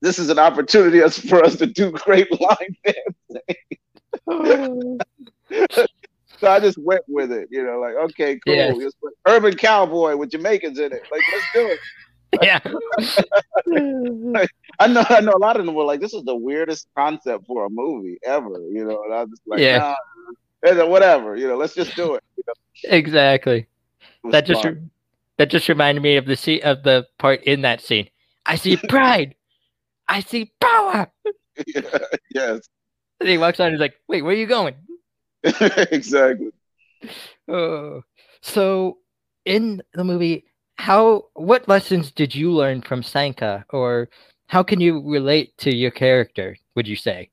this, 0.00 0.18
is 0.18 0.28
an 0.28 0.38
opportunity 0.38 1.00
for 1.28 1.42
us 1.42 1.56
to 1.56 1.66
do 1.66 1.90
great 1.92 2.28
line 2.40 2.76
dancing. 4.28 4.98
So 6.40 6.50
I 6.50 6.58
just 6.60 6.78
went 6.78 7.02
with 7.08 7.30
it, 7.32 7.48
you 7.50 7.64
know, 7.64 7.78
like 7.78 7.94
okay, 7.94 8.38
cool. 8.44 8.90
Put 9.00 9.14
Urban 9.26 9.56
Cowboy 9.56 10.16
with 10.16 10.30
Jamaicans 10.30 10.78
in 10.78 10.92
it. 10.92 11.02
Like 11.10 11.22
let's 11.32 11.46
do 11.54 11.66
it. 11.68 11.78
Yeah. 12.42 12.60
I 14.80 14.86
know 14.88 15.04
I 15.08 15.20
know 15.20 15.32
a 15.34 15.38
lot 15.38 15.58
of 15.58 15.66
them 15.66 15.74
were 15.74 15.84
like, 15.84 16.00
this 16.00 16.14
is 16.14 16.22
the 16.24 16.34
weirdest 16.34 16.88
concept 16.96 17.46
for 17.46 17.66
a 17.66 17.70
movie 17.70 18.18
ever, 18.24 18.60
you 18.70 18.84
know, 18.84 19.02
and 19.04 19.14
I 19.14 19.20
was 19.22 19.30
just 19.30 19.42
like, 19.46 19.60
Yeah. 19.60 19.94
nah, 20.62 20.86
whatever, 20.86 21.36
you 21.36 21.46
know, 21.48 21.56
let's 21.56 21.74
just 21.74 21.94
do 21.96 22.14
it. 22.14 22.22
You 22.36 22.44
know, 22.46 22.96
exactly. 22.96 23.66
it 24.24 24.30
That 24.32 24.46
just 24.46 24.64
re- 24.64 24.80
that 25.38 25.50
just 25.50 25.68
reminded 25.68 26.02
me 26.02 26.16
of 26.16 26.26
the 26.26 26.36
scene 26.36 26.60
of 26.62 26.82
the 26.82 27.06
part 27.18 27.42
in 27.44 27.62
that 27.62 27.80
scene. 27.80 28.08
I 28.46 28.56
see 28.56 28.76
pride. 28.88 29.34
I 30.08 30.20
see 30.20 30.52
power. 30.60 31.10
yes, 32.34 32.68
And 33.20 33.28
he 33.28 33.38
walks 33.38 33.60
on. 33.60 33.70
He's 33.70 33.80
like, 33.80 33.94
"Wait, 34.08 34.22
where 34.22 34.32
are 34.34 34.36
you 34.38 34.46
going?" 34.46 34.74
exactly. 35.42 36.50
Oh, 37.48 38.02
so 38.42 38.98
in 39.44 39.82
the 39.92 40.04
movie, 40.04 40.44
how 40.76 41.26
what 41.34 41.68
lessons 41.68 42.10
did 42.10 42.34
you 42.34 42.50
learn 42.52 42.82
from 42.82 43.02
Sanka, 43.02 43.64
or 43.70 44.08
how 44.46 44.62
can 44.62 44.80
you 44.80 45.02
relate 45.02 45.56
to 45.58 45.74
your 45.74 45.90
character? 45.90 46.56
Would 46.74 46.88
you 46.88 46.96
say? 46.96 47.30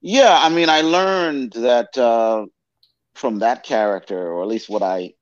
Yeah, 0.00 0.38
I 0.40 0.48
mean, 0.48 0.68
I 0.68 0.82
learned 0.82 1.52
that 1.54 1.96
uh, 1.98 2.46
from 3.14 3.40
that 3.40 3.64
character, 3.64 4.32
or 4.32 4.42
at 4.42 4.48
least 4.48 4.68
what 4.68 4.82
I 4.82 5.14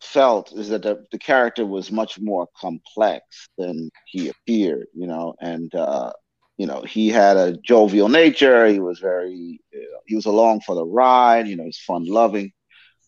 felt, 0.00 0.52
is 0.52 0.70
that 0.70 0.82
the, 0.82 1.04
the 1.12 1.18
character 1.18 1.66
was 1.66 1.92
much 1.92 2.18
more 2.18 2.48
complex 2.58 3.48
than 3.58 3.90
he 4.06 4.30
appeared, 4.30 4.86
you 4.94 5.06
know, 5.06 5.34
and 5.40 5.74
uh, 5.74 6.12
you 6.56 6.66
know, 6.66 6.82
he 6.82 7.08
had 7.08 7.36
a 7.36 7.56
jovial 7.56 8.08
nature. 8.08 8.66
He 8.66 8.78
was 8.78 8.98
very, 8.98 9.34
you 9.34 9.58
know, 9.72 9.98
he 10.06 10.14
was 10.14 10.26
along 10.26 10.60
for 10.60 10.74
the 10.74 10.84
ride. 10.84 11.48
You 11.48 11.56
know, 11.56 11.64
he's 11.64 11.78
fun 11.78 12.06
loving, 12.06 12.52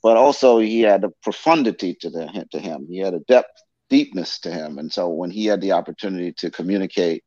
but 0.04 0.18
also 0.18 0.58
he 0.58 0.82
had 0.82 1.02
a 1.02 1.11
profundity 1.23 1.96
to 2.02 2.11
the 2.11 2.46
to 2.52 2.61
him. 2.61 2.87
He 2.88 2.99
had 2.99 3.14
a 3.14 3.20
depth, 3.20 3.50
deepness 3.88 4.38
to 4.40 4.52
him, 4.52 4.78
and 4.78 4.92
so 4.92 5.08
when 5.08 5.30
he 5.30 5.46
had 5.46 5.62
the 5.62 5.73
opportunity 5.73 6.32
to 6.38 6.50
communicate 6.50 7.25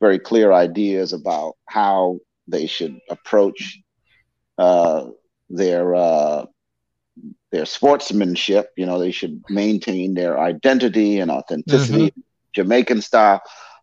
very 0.00 0.18
clear 0.18 0.52
ideas 0.52 1.14
about 1.14 1.54
how 1.68 2.18
they 2.46 2.66
should 2.66 2.98
approach 3.10 3.80
uh, 4.58 5.06
their 5.48 5.94
uh, 5.94 6.44
their 7.50 7.64
sportsmanship. 7.64 8.70
You 8.76 8.84
know, 8.84 8.98
they 8.98 9.10
should 9.10 9.42
maintain 9.48 10.14
their 10.14 10.38
identity 10.38 11.18
and 11.20 11.30
authenticity, 11.30 12.12
Jamaican 12.54 13.00
style, 13.00 13.40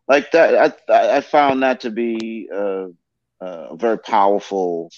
like 0.08 0.32
that. 0.34 0.76
I 0.88 1.18
I 1.18 1.22
found 1.22 1.64
that 1.64 1.82
to 1.82 1.90
be 1.90 2.48
uh, 2.56 2.90
a 3.42 3.76
very 3.76 3.98
powerful 3.98 4.92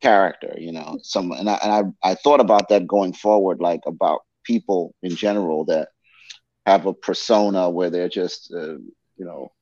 character. 0.00 0.54
You 0.58 0.72
know, 0.72 0.98
some 1.02 1.32
and 1.32 1.48
I 1.48 1.58
and 1.62 1.94
I, 2.02 2.10
I 2.10 2.14
thought 2.14 2.40
about 2.40 2.68
that 2.68 2.86
going 2.86 3.12
forward, 3.12 3.60
like 3.60 3.80
about 3.86 4.20
people 4.44 4.94
in 5.02 5.16
general 5.16 5.64
that 5.66 5.88
have 6.66 6.86
a 6.86 6.94
persona 6.94 7.70
where 7.70 7.90
they're 7.90 8.08
just 8.08 8.52
uh, 8.54 8.78
you 9.16 9.24
know 9.24 9.52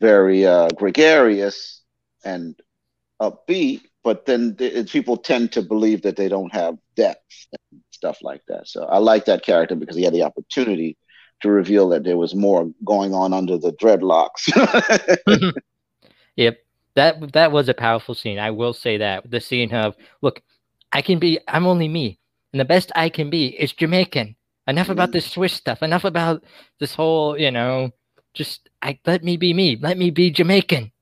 very 0.00 0.46
uh, 0.46 0.68
gregarious 0.76 1.82
and 2.24 2.54
upbeat, 3.20 3.82
but 4.04 4.26
then 4.26 4.56
th- 4.56 4.92
people 4.92 5.16
tend 5.16 5.52
to 5.52 5.62
believe 5.62 6.02
that 6.02 6.16
they 6.16 6.28
don't 6.28 6.52
have 6.52 6.76
depth 6.96 7.46
and 7.52 7.80
stuff 7.90 8.18
like 8.22 8.42
that. 8.48 8.68
So 8.68 8.84
I 8.84 8.98
like 8.98 9.24
that 9.26 9.42
character 9.42 9.74
because 9.74 9.96
he 9.96 10.02
had 10.02 10.12
the 10.12 10.22
opportunity 10.22 10.96
to 11.42 11.50
reveal 11.50 11.88
that 11.90 12.04
there 12.04 12.16
was 12.16 12.34
more 12.34 12.70
going 12.84 13.14
on 13.14 13.32
under 13.32 13.58
the 13.58 13.72
dreadlocks. 13.72 14.50
Yep. 16.36 16.58
That 16.96 17.32
that 17.34 17.52
was 17.52 17.68
a 17.68 17.74
powerful 17.74 18.14
scene. 18.14 18.38
I 18.38 18.50
will 18.50 18.72
say 18.74 18.98
that. 18.98 19.30
The 19.30 19.40
scene 19.40 19.72
of, 19.74 19.96
look, 20.22 20.42
I 20.92 21.02
can 21.02 21.18
be 21.20 21.38
I'm 21.48 21.66
only 21.66 21.88
me. 21.88 22.18
And 22.52 22.60
the 22.60 22.64
best 22.64 22.90
I 22.96 23.08
can 23.10 23.30
be 23.30 23.48
is 23.48 23.72
Jamaican. 23.72 24.36
Enough 24.66 24.88
about 24.90 25.10
Mhm. 25.10 25.12
this 25.12 25.30
Swiss 25.30 25.52
stuff. 25.54 25.82
Enough 25.82 26.04
about 26.04 26.42
this 26.80 26.94
whole, 26.94 27.38
you 27.38 27.50
know, 27.52 27.92
just 28.34 28.68
I 28.82 28.98
let 29.06 29.22
me 29.24 29.36
be 29.36 29.54
me. 29.54 29.76
Let 29.80 29.98
me 29.98 30.10
be 30.10 30.30
Jamaican. 30.30 30.92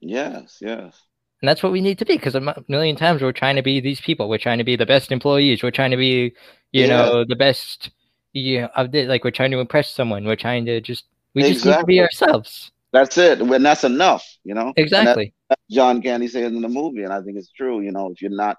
yes, 0.00 0.58
yes. 0.60 1.00
And 1.42 1.48
that's 1.48 1.62
what 1.62 1.72
we 1.72 1.80
need 1.82 1.98
to 1.98 2.06
be 2.06 2.16
because 2.16 2.34
a 2.34 2.64
million 2.68 2.96
times 2.96 3.22
we're 3.22 3.32
trying 3.32 3.56
to 3.56 3.62
be 3.62 3.80
these 3.80 4.00
people. 4.00 4.28
We're 4.28 4.38
trying 4.38 4.58
to 4.58 4.64
be 4.64 4.76
the 4.76 4.86
best 4.86 5.12
employees. 5.12 5.62
We're 5.62 5.70
trying 5.72 5.90
to 5.90 5.96
be, 5.98 6.34
you 6.72 6.86
Yeah. 6.86 6.86
know, 6.86 7.24
the 7.24 7.36
best. 7.36 7.90
You 8.32 8.62
know, 8.62 8.68
of 8.76 8.90
the, 8.92 9.06
like 9.06 9.24
we're 9.24 9.30
trying 9.30 9.52
to 9.52 9.60
impress 9.60 9.90
someone. 9.90 10.24
We're 10.24 10.36
trying 10.36 10.66
to 10.66 10.80
just 10.80 11.04
we 11.34 11.44
just 11.44 11.64
need 11.64 11.78
to 11.78 11.84
be 11.84 12.00
ourselves. 12.00 12.72
That's 12.92 13.18
it. 13.18 13.44
When 13.46 13.62
that's 13.62 13.84
enough, 13.84 14.24
you 14.44 14.54
know. 14.54 14.72
Exactly. 14.76 15.34
John 15.70 16.02
Candy 16.02 16.28
says 16.28 16.52
in 16.52 16.60
the 16.62 16.68
movie, 16.68 17.02
and 17.02 17.12
I 17.12 17.20
think 17.22 17.38
it's 17.38 17.50
true. 17.50 17.80
You 17.80 17.92
know, 17.92 18.10
if 18.12 18.20
you're 18.22 18.30
not, 18.30 18.58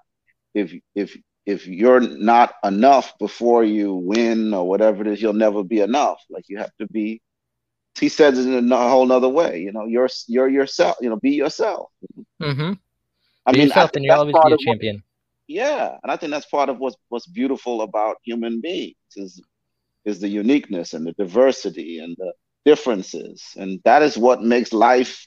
if 0.54 0.72
if 0.94 1.16
if 1.46 1.66
you're 1.66 2.00
not 2.00 2.54
enough 2.64 3.16
before 3.18 3.62
you 3.64 3.94
win 3.94 4.52
or 4.52 4.68
whatever 4.68 5.02
it 5.02 5.06
is, 5.08 5.22
you'll 5.22 5.32
never 5.32 5.62
be 5.62 5.80
enough. 5.80 6.20
Like 6.30 6.44
you 6.48 6.58
have 6.58 6.74
to 6.80 6.86
be. 6.88 7.20
He 7.98 8.08
says 8.10 8.38
it 8.38 8.46
in 8.52 8.70
a 8.70 8.88
whole 8.90 9.10
other 9.12 9.28
way. 9.28 9.60
You 9.60 9.72
know, 9.72 9.86
you're 9.86 10.08
you're 10.26 10.48
yourself. 10.48 10.96
You 11.00 11.08
know, 11.10 11.16
be 11.16 11.30
yourself. 11.30 11.90
Mm-hmm. 12.42 12.72
I 13.46 13.52
be 13.52 13.58
mean, 13.58 13.68
yourself, 13.68 13.90
think 13.92 13.96
and 13.96 14.04
you'll 14.04 14.14
always 14.18 14.34
be 14.34 14.38
a 14.38 14.40
of 14.40 14.50
what- 14.52 14.60
champion. 14.60 15.02
yeah, 15.46 15.96
and 16.02 16.10
I 16.12 16.16
think 16.16 16.32
that's 16.32 16.46
part 16.46 16.68
of 16.68 16.78
what's 16.78 16.96
what's 17.08 17.26
beautiful 17.26 17.82
about 17.82 18.16
human 18.24 18.60
beings 18.60 18.96
is 19.16 19.40
is 20.04 20.20
the 20.20 20.28
uniqueness 20.28 20.92
and 20.94 21.06
the 21.06 21.12
diversity 21.12 21.98
and 22.00 22.16
the 22.18 22.32
differences, 22.64 23.44
and 23.56 23.80
that 23.84 24.02
is 24.02 24.18
what 24.18 24.42
makes 24.42 24.72
life 24.72 25.26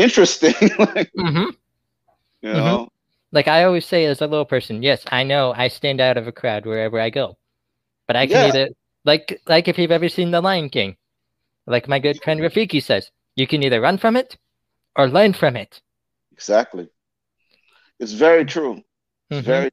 interesting. 0.00 0.54
like, 0.78 1.10
Mm-hmm. 1.16 1.50
you 2.42 2.52
know, 2.52 2.88
Like 3.32 3.48
I 3.48 3.64
always 3.64 3.86
say 3.86 4.04
as 4.06 4.20
a 4.20 4.26
little 4.26 4.44
person, 4.44 4.82
yes, 4.82 5.04
I 5.12 5.22
know 5.24 5.52
I 5.56 5.68
stand 5.68 6.00
out 6.00 6.16
of 6.16 6.26
a 6.26 6.32
crowd 6.32 6.66
wherever 6.66 6.98
I 7.00 7.10
go. 7.10 7.36
But 8.06 8.16
I 8.16 8.26
can 8.26 8.36
Yeah. 8.36 8.48
either 8.48 8.68
like 9.04 9.40
like 9.46 9.68
if 9.68 9.78
you've 9.78 9.92
ever 9.92 10.08
seen 10.08 10.30
The 10.30 10.40
Lion 10.40 10.68
King, 10.70 10.96
like 11.66 11.86
my 11.88 11.98
good 12.00 12.20
friend 12.22 12.40
Rafiki 12.40 12.82
says, 12.82 13.10
you 13.36 13.46
can 13.46 13.62
either 13.62 13.80
run 13.80 13.98
from 13.98 14.16
it 14.16 14.36
or 14.96 15.08
learn 15.08 15.32
from 15.32 15.56
it. 15.56 15.80
exactly. 16.32 16.88
It's 18.00 18.12
very 18.12 18.44
true. 18.44 18.82
It's 19.30 19.42
Mhm. 19.46 19.50
very. 19.52 19.70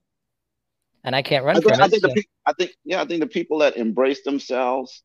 And 1.03 1.15
I 1.15 1.21
can't 1.23 1.45
run 1.45 1.55
I 1.57 1.59
think, 1.61 1.73
from 1.73 1.81
I 1.81 1.85
it. 1.85 1.89
think 1.91 2.01
the 2.03 2.09
so- 2.09 2.15
pe- 2.15 2.31
I 2.45 2.53
think 2.53 2.71
yeah, 2.83 3.01
I 3.01 3.05
think 3.05 3.21
the 3.21 3.27
people 3.39 3.57
that 3.59 3.77
embrace 3.77 4.21
themselves 4.23 5.03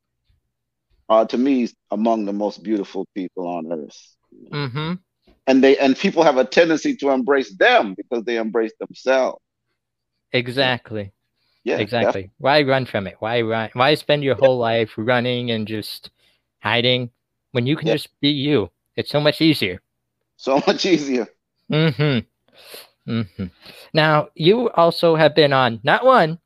are 1.09 1.27
to 1.27 1.39
me 1.39 1.69
among 1.91 2.25
the 2.27 2.33
most 2.33 2.63
beautiful 2.63 3.07
people 3.15 3.47
on 3.47 3.73
earth. 3.73 4.01
Mhm. 4.51 4.99
And 5.47 5.63
they 5.63 5.77
and 5.79 5.97
people 5.97 6.23
have 6.23 6.37
a 6.37 6.45
tendency 6.45 6.97
to 6.97 7.11
embrace 7.11 7.55
them 7.57 7.95
because 7.95 8.25
they 8.25 8.37
embrace 8.37 8.73
themselves. 8.79 9.41
Exactly. 10.33 11.13
Yeah, 11.65 11.79
exactly. 11.79 12.31
Why 12.39 12.63
run 12.63 12.87
from 12.87 13.07
it? 13.07 13.17
Why 13.21 13.41
run? 13.43 13.71
Why 13.75 13.95
spend 13.95 14.25
your 14.25 14.35
whole 14.35 14.59
life 14.59 14.91
running 14.97 15.51
and 15.51 15.67
just 15.67 16.11
hiding 16.61 17.11
when 17.53 17.67
you 17.67 17.77
can 17.77 17.89
Yeah. 17.89 17.95
just 17.95 18.09
be 18.21 18.31
you? 18.31 18.71
It's 18.97 19.11
so 19.11 19.21
much 19.21 19.41
easier. 19.41 19.81
so 20.37 20.61
much 20.67 20.87
easier. 20.87 21.29
Mm-hmm. 21.71 23.11
Mm-hmm. 23.11 23.45
Now, 23.95 24.29
you 24.35 24.71
also 24.71 25.15
have 25.17 25.35
been 25.35 25.53
on 25.53 25.81
not 25.83 26.05
one, 26.05 26.39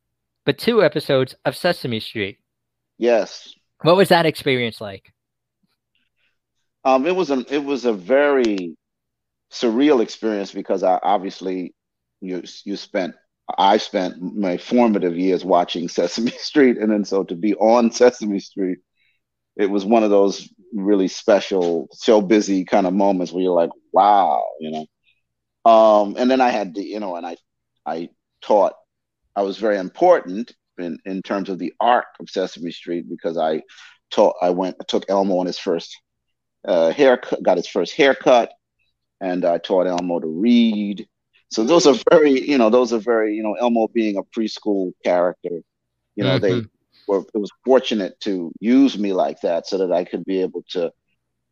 but 0.44 0.58
two 0.58 0.82
episodes 0.82 1.34
of 1.44 1.56
Sesame 1.56 2.00
Street. 2.00 2.38
Yes. 2.98 3.54
What 3.82 3.96
was 3.96 4.08
that 4.08 4.26
experience 4.26 4.80
like? 4.80 5.12
Um, 6.84 7.06
it 7.06 7.14
was 7.16 7.30
a 7.30 7.44
it 7.52 7.62
was 7.64 7.84
a 7.84 7.92
very 7.92 8.76
surreal 9.52 10.02
experience 10.02 10.52
because 10.52 10.82
I 10.82 10.98
obviously 11.02 11.74
you 12.20 12.42
you 12.64 12.76
spent 12.76 13.14
I 13.58 13.76
spent 13.76 14.20
my 14.20 14.56
formative 14.56 15.16
years 15.16 15.44
watching 15.44 15.88
Sesame 15.88 16.32
Street, 16.32 16.78
and 16.78 16.90
then 16.90 17.04
so 17.04 17.24
to 17.24 17.34
be 17.34 17.54
on 17.54 17.90
Sesame 17.92 18.40
Street, 18.40 18.78
it 19.56 19.70
was 19.70 19.84
one 19.84 20.02
of 20.02 20.10
those 20.10 20.48
really 20.74 21.08
special, 21.08 21.88
so 21.92 22.20
busy 22.20 22.64
kind 22.64 22.86
of 22.86 22.92
moments 22.92 23.32
where 23.32 23.42
you're 23.42 23.52
like, 23.52 23.70
wow, 23.92 24.44
you 24.60 24.70
know. 24.70 24.86
Um, 25.70 26.16
and 26.18 26.30
then 26.30 26.40
I 26.40 26.50
had 26.50 26.74
the, 26.74 26.82
you 26.82 27.00
know, 27.00 27.16
and 27.16 27.26
I 27.26 27.36
I 27.84 28.10
taught 28.42 28.74
I 29.34 29.42
was 29.42 29.58
very 29.58 29.78
important 29.78 30.52
in 30.78 30.98
in 31.04 31.22
terms 31.22 31.48
of 31.48 31.58
the 31.58 31.72
arc 31.80 32.06
of 32.20 32.30
Sesame 32.30 32.70
Street 32.72 33.08
because 33.08 33.38
I 33.38 33.62
taught 34.10 34.36
I 34.42 34.50
went 34.50 34.76
I 34.80 34.84
took 34.86 35.04
Elmo 35.08 35.38
on 35.38 35.46
his 35.46 35.58
first 35.58 35.96
uh, 36.66 36.90
haircut, 36.90 37.42
got 37.42 37.56
his 37.56 37.68
first 37.68 37.94
haircut, 37.94 38.52
and 39.20 39.44
I 39.44 39.58
taught 39.58 39.86
Elmo 39.86 40.20
to 40.20 40.26
read. 40.26 41.06
So 41.50 41.64
those 41.64 41.86
are 41.86 41.94
very, 42.10 42.48
you 42.48 42.58
know, 42.58 42.70
those 42.70 42.92
are 42.92 42.98
very, 42.98 43.34
you 43.36 43.42
know, 43.42 43.54
Elmo 43.54 43.88
being 43.88 44.16
a 44.16 44.22
preschool 44.24 44.92
character, 45.04 45.62
you 46.16 46.24
know, 46.24 46.38
Mm-hmm. 46.38 46.40
they 46.40 46.66
were 47.06 47.24
it 47.34 47.38
was 47.38 47.50
fortunate 47.64 48.18
to 48.20 48.52
use 48.60 48.98
me 48.98 49.12
like 49.12 49.40
that 49.42 49.66
so 49.66 49.78
that 49.78 49.92
I 49.92 50.04
could 50.04 50.24
be 50.24 50.42
able 50.42 50.64
to, 50.70 50.92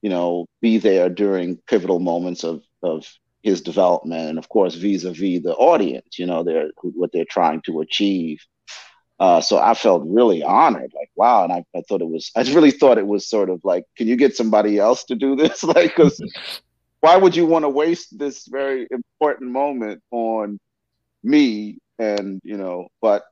you 0.02 0.10
know, 0.10 0.46
be 0.60 0.78
there 0.78 1.08
during 1.08 1.58
pivotal 1.68 2.00
moments 2.00 2.44
of 2.44 2.62
of 2.82 3.06
his 3.42 3.60
development, 3.62 4.30
and 4.30 4.38
of 4.38 4.48
course 4.48 4.74
vis-a-vis 4.74 5.42
the 5.42 5.54
audience, 5.54 6.18
you 6.18 6.26
know, 6.26 6.42
they're 6.44 6.70
what 6.82 7.12
they're 7.12 7.26
trying 7.30 7.62
to 7.62 7.80
achieve. 7.80 8.40
Uh, 9.20 9.40
so 9.40 9.58
I 9.58 9.74
felt 9.74 10.02
really 10.06 10.42
honored, 10.42 10.92
like 10.94 11.10
wow, 11.16 11.44
and 11.44 11.52
I, 11.52 11.64
I 11.76 11.82
thought 11.88 12.02
it 12.02 12.08
was, 12.08 12.30
I 12.36 12.42
really 12.52 12.72
thought 12.72 12.98
it 12.98 13.06
was 13.06 13.28
sort 13.28 13.48
of 13.50 13.60
like, 13.64 13.84
can 13.96 14.08
you 14.08 14.16
get 14.16 14.36
somebody 14.36 14.78
else 14.78 15.04
to 15.04 15.14
do 15.14 15.36
this? 15.36 15.62
like, 15.64 15.94
because 15.96 16.20
why 17.04 17.16
would 17.18 17.36
you 17.36 17.44
want 17.46 17.64
to 17.64 17.68
waste 17.68 18.18
this 18.18 18.46
very 18.46 18.86
important 18.90 19.50
moment 19.50 20.02
on 20.10 20.58
me? 21.22 21.78
And 21.98 22.40
you 22.44 22.56
know, 22.56 22.88
but 23.02 23.22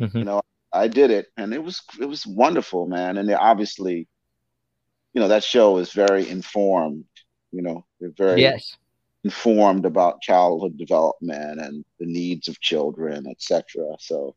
Mhm. 0.00 0.14
you 0.18 0.24
know, 0.24 0.42
I 0.72 0.88
did 0.88 1.10
it, 1.10 1.26
and 1.36 1.54
it 1.54 1.62
was 1.62 1.80
it 2.00 2.06
was 2.06 2.26
wonderful, 2.26 2.86
man. 2.86 3.18
And 3.18 3.28
they 3.28 3.34
obviously, 3.34 4.08
you 5.14 5.20
know, 5.20 5.28
that 5.28 5.44
show 5.44 5.78
is 5.78 5.92
very 5.92 6.28
informed. 6.28 7.04
You 7.52 7.62
know, 7.62 7.84
they're 8.00 8.10
very 8.26 8.42
Yes. 8.42 8.76
informed 9.24 9.84
about 9.86 10.20
childhood 10.20 10.76
development 10.76 11.60
and 11.60 11.84
the 12.00 12.06
needs 12.06 12.48
of 12.48 12.60
children, 12.60 13.26
etc. 13.28 13.96
So 13.98 14.34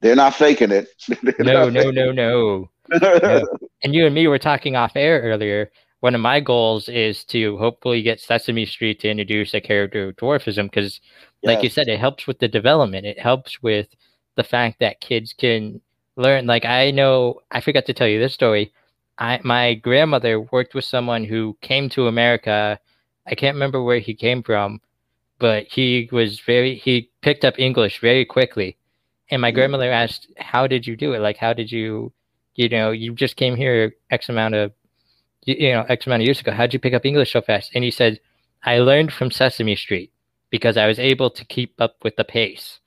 they're 0.00 0.14
not 0.24 0.34
faking 0.34 0.70
it. 0.72 0.88
They're 1.22 1.34
No, 1.38 1.68
not 1.68 1.72
no, 1.72 1.90
no, 1.90 2.12
no. 2.12 2.70
faking- 2.90 3.46
And 3.84 3.94
you 3.94 4.06
and 4.06 4.14
me 4.14 4.28
were 4.28 4.38
talking 4.38 4.76
off 4.76 4.92
air 4.94 5.20
earlier. 5.22 5.70
One 6.02 6.16
of 6.16 6.20
my 6.20 6.40
goals 6.40 6.88
is 6.88 7.22
to 7.26 7.56
hopefully 7.58 8.02
get 8.02 8.18
Sesame 8.20 8.66
Street 8.66 8.98
to 9.00 9.08
introduce 9.08 9.54
a 9.54 9.60
character 9.60 10.08
of 10.08 10.16
dwarfism 10.16 10.64
because, 10.64 11.00
like 11.44 11.62
you 11.62 11.68
said, 11.70 11.86
it 11.86 12.00
helps 12.00 12.26
with 12.26 12.40
the 12.40 12.48
development. 12.48 13.06
It 13.06 13.20
helps 13.20 13.62
with 13.62 13.86
the 14.34 14.42
fact 14.42 14.80
that 14.80 15.00
kids 15.00 15.32
can 15.32 15.80
learn. 16.16 16.46
Like 16.46 16.64
I 16.64 16.90
know, 16.90 17.40
I 17.52 17.60
forgot 17.60 17.86
to 17.86 17.94
tell 17.94 18.08
you 18.08 18.18
this 18.18 18.34
story. 18.34 18.72
I 19.18 19.38
my 19.44 19.74
grandmother 19.74 20.40
worked 20.40 20.74
with 20.74 20.84
someone 20.84 21.22
who 21.24 21.56
came 21.60 21.88
to 21.90 22.08
America. 22.08 22.80
I 23.28 23.36
can't 23.36 23.54
remember 23.54 23.80
where 23.80 24.00
he 24.00 24.14
came 24.14 24.42
from, 24.42 24.80
but 25.38 25.66
he 25.68 26.08
was 26.10 26.40
very 26.40 26.74
he 26.74 27.10
picked 27.20 27.44
up 27.44 27.60
English 27.60 28.00
very 28.00 28.24
quickly. 28.24 28.76
And 29.30 29.40
my 29.40 29.52
Mhm. 29.52 29.54
grandmother 29.54 29.92
asked, 29.92 30.26
"How 30.38 30.66
did 30.66 30.84
you 30.84 30.96
do 30.96 31.12
it? 31.14 31.20
Like, 31.20 31.36
how 31.36 31.52
did 31.52 31.70
you, 31.70 32.12
you 32.56 32.68
know, 32.68 32.90
you 32.90 33.14
just 33.14 33.36
came 33.36 33.54
here 33.56 33.94
X 34.10 34.28
amount 34.28 34.56
of, 34.56 34.72
you, 35.44 35.54
you 35.58 35.72
know, 35.72 35.84
X 35.88 36.06
amount 36.06 36.22
of 36.22 36.26
years 36.26 36.40
ago. 36.40 36.52
How'd 36.52 36.72
you 36.72 36.78
pick 36.78 36.94
up 36.94 37.04
English 37.04 37.32
so 37.32 37.42
fast?" 37.42 37.72
And 37.74 37.84
he 37.84 37.90
said, 37.90 38.20
"I 38.64 38.78
learned 38.78 39.12
from 39.12 39.30
Sesame 39.30 39.76
Street 39.76 40.12
because 40.50 40.76
I 40.76 40.86
was 40.86 40.98
able 40.98 41.30
to 41.30 41.44
keep 41.44 41.80
up 41.80 41.96
with 42.04 42.16
the 42.16 42.24
pace. 42.24 42.80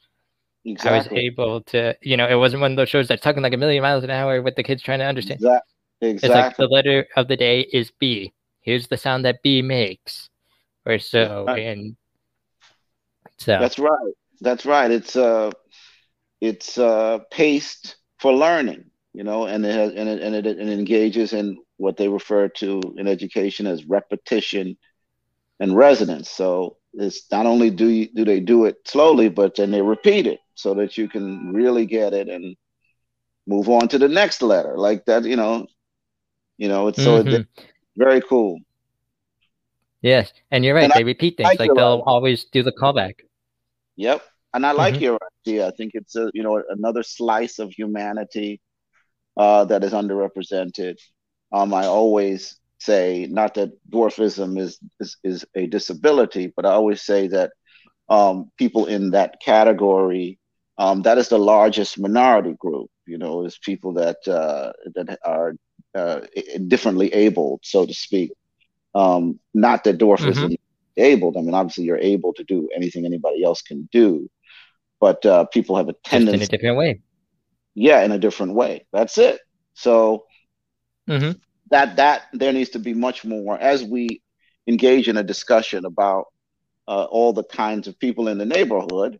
I 0.84 0.92
was 0.92 1.08
able 1.12 1.62
to, 1.62 1.96
you 2.02 2.18
know, 2.18 2.28
it 2.28 2.36
wasn't 2.36 2.62
one 2.62 2.72
of 2.72 2.78
those 2.78 2.90
shows 2.90 3.08
that's 3.08 3.22
talking 3.22 3.44
like 3.44 3.54
a 3.54 3.58
million 3.58 3.84
miles 3.84 4.04
an 4.04 4.10
hour 4.10 4.42
with 4.42 4.56
the 4.56 4.64
kids 4.64 4.82
trying 4.82 5.00
to 5.00 5.06
understand. 5.06 5.40
Exactly. 6.02 6.28
It's 6.28 6.36
like 6.36 6.58
the 6.58 6.68
letter 6.68 7.08
of 7.16 7.28
the 7.28 7.38
day 7.38 7.62
is 7.62 7.92
B. 7.92 8.34
Here's 8.62 8.88
the 8.88 8.98
sound 8.98 9.26
that 9.26 9.44
B 9.44 9.62
makes, 9.62 10.30
or 10.86 10.98
so, 10.98 11.46
Right. 11.48 11.66
and 11.66 11.96
so 13.38 13.60
That's 13.60 13.78
right. 13.78 14.14
That's 14.42 14.66
right. 14.66 14.92
It's 14.92 15.16
uh, 15.16 15.52
it's 16.42 16.78
uh, 16.78 17.20
paced 17.32 17.98
for 18.20 18.34
learning, 18.34 18.86
you 19.14 19.24
know, 19.24 19.46
and 19.46 19.66
it 19.66 19.74
has 19.74 19.92
and 19.94 20.10
it, 20.10 20.22
and 20.22 20.36
it, 20.36 20.46
and 20.46 20.70
it 20.70 20.80
engages 20.80 21.34
in 21.34 21.58
what 21.78 21.98
they 21.98 22.08
refer 22.08 22.48
to 22.50 22.82
in 22.98 23.08
education 23.08 23.68
as 23.68 23.86
repetition 23.86 24.78
and 25.60 25.76
resonance. 25.76 26.30
So 26.30 26.78
it's 26.94 27.30
not 27.32 27.46
only 27.46 27.70
do 27.72 27.88
you, 27.88 28.08
do 28.14 28.26
they 28.26 28.40
do 28.40 28.66
it 28.66 28.78
slowly, 28.86 29.30
but 29.30 29.56
then 29.56 29.72
they 29.72 29.82
repeat 29.82 30.28
it 30.28 30.40
so 30.56 30.74
that 30.76 30.98
you 30.98 31.08
can 31.10 31.52
really 31.54 31.86
get 31.86 32.14
it 32.14 32.30
and 32.30 32.56
move 33.48 33.70
on 33.70 33.88
to 33.90 33.98
the 34.00 34.08
next 34.10 34.42
letter, 34.42 34.78
like 34.78 35.06
that. 35.06 35.24
You 35.26 35.36
know, 35.38 35.68
you 36.58 36.68
know. 36.70 36.88
It's 36.88 37.02
so 37.02 37.18
Mhm. 37.18 37.30
it's 37.30 37.48
very 37.98 38.22
cool. 38.22 38.60
yes, 40.02 40.34
and 40.52 40.64
you're 40.64 40.76
right. 40.76 40.90
And 40.90 40.94
I 40.94 40.96
they 40.96 41.04
repeat 41.04 41.38
things 41.38 41.60
like 41.60 41.60
like 41.60 41.74
they'll 41.74 42.02
idea. 42.02 42.06
always 42.06 42.46
do 42.46 42.64
the 42.64 42.72
callback. 42.72 43.22
Yep. 43.98 44.22
And 44.54 44.66
I 44.66 44.72
like 44.72 45.00
Mhm. 45.00 45.02
your 45.02 45.18
idea. 45.46 45.68
I 45.68 45.72
think 45.72 45.92
it's 45.96 46.16
a 46.16 46.30
you 46.34 46.44
know 46.44 46.62
another 46.70 47.04
slice 47.04 47.60
of 47.60 47.72
humanity 47.72 48.62
uh, 49.38 49.66
that 49.66 49.84
is 49.84 49.94
underrepresented. 49.94 50.96
Um, 51.52 51.74
I 51.74 51.86
always 51.86 52.58
say 52.80 53.28
not 53.30 53.54
that 53.56 53.72
dwarfism 53.90 54.60
is, 54.60 54.80
is 55.00 55.18
is 55.24 55.46
a 55.56 55.68
disability, 55.68 56.52
but 56.56 56.66
I 56.66 56.72
always 56.72 57.02
say 57.02 57.28
that 57.30 57.52
um, 58.10 58.52
people 58.58 58.86
in 58.86 59.12
that 59.12 59.42
category 59.42 60.40
um, 60.78 61.02
that 61.04 61.18
is 61.18 61.30
the 61.30 61.40
largest 61.40 62.00
minority 62.00 62.56
group. 62.60 62.90
You 63.08 63.18
know, 63.18 63.46
is 63.46 63.58
people 63.58 63.94
that 63.94 64.28
uh, 64.28 64.74
that 64.96 65.20
are 65.24 65.54
uh, 65.94 66.22
differently 66.68 67.14
abled, 67.14 67.62
so 67.64 67.86
to 67.86 67.94
speak. 67.94 68.32
Um, 68.94 69.40
not 69.54 69.84
that 69.84 69.98
dwarfism 69.98 70.52
is 70.52 70.58
abled. 70.98 71.38
I 71.38 71.42
mean, 71.42 71.54
obviously, 71.54 71.84
you're 71.84 71.98
able 71.98 72.34
to 72.34 72.44
do 72.44 72.68
anything 72.76 73.06
anybody 73.06 73.44
else 73.44 73.62
can 73.62 73.88
do, 73.92 74.30
but 75.00 75.26
uh, 75.26 75.46
people 75.46 75.78
have 75.78 75.90
a 75.90 75.96
Just 76.06 76.28
in 76.28 76.42
a 76.42 76.46
different 76.48 76.78
way. 76.78 77.02
yeah, 77.76 78.04
in 78.04 78.12
a 78.12 78.20
different 78.20 78.56
way. 78.56 78.86
That's 78.92 79.18
it. 79.18 79.40
So 79.76 80.25
hmm 81.08 81.32
that 81.70 81.98
that 81.98 82.24
there 82.34 82.54
needs 82.54 82.72
to 82.72 82.80
be 82.80 82.94
much 82.94 83.26
more 83.26 83.58
as 83.60 83.84
we 83.84 84.22
engage 84.68 85.08
in 85.08 85.18
a 85.18 85.24
discussion 85.24 85.86
about 85.86 86.26
uh, 86.88 87.06
all 87.06 87.34
the 87.34 87.44
kinds 87.44 87.88
of 87.88 88.00
people 88.00 88.28
in 88.28 88.38
the 88.38 88.46
neighborhood. 88.46 89.20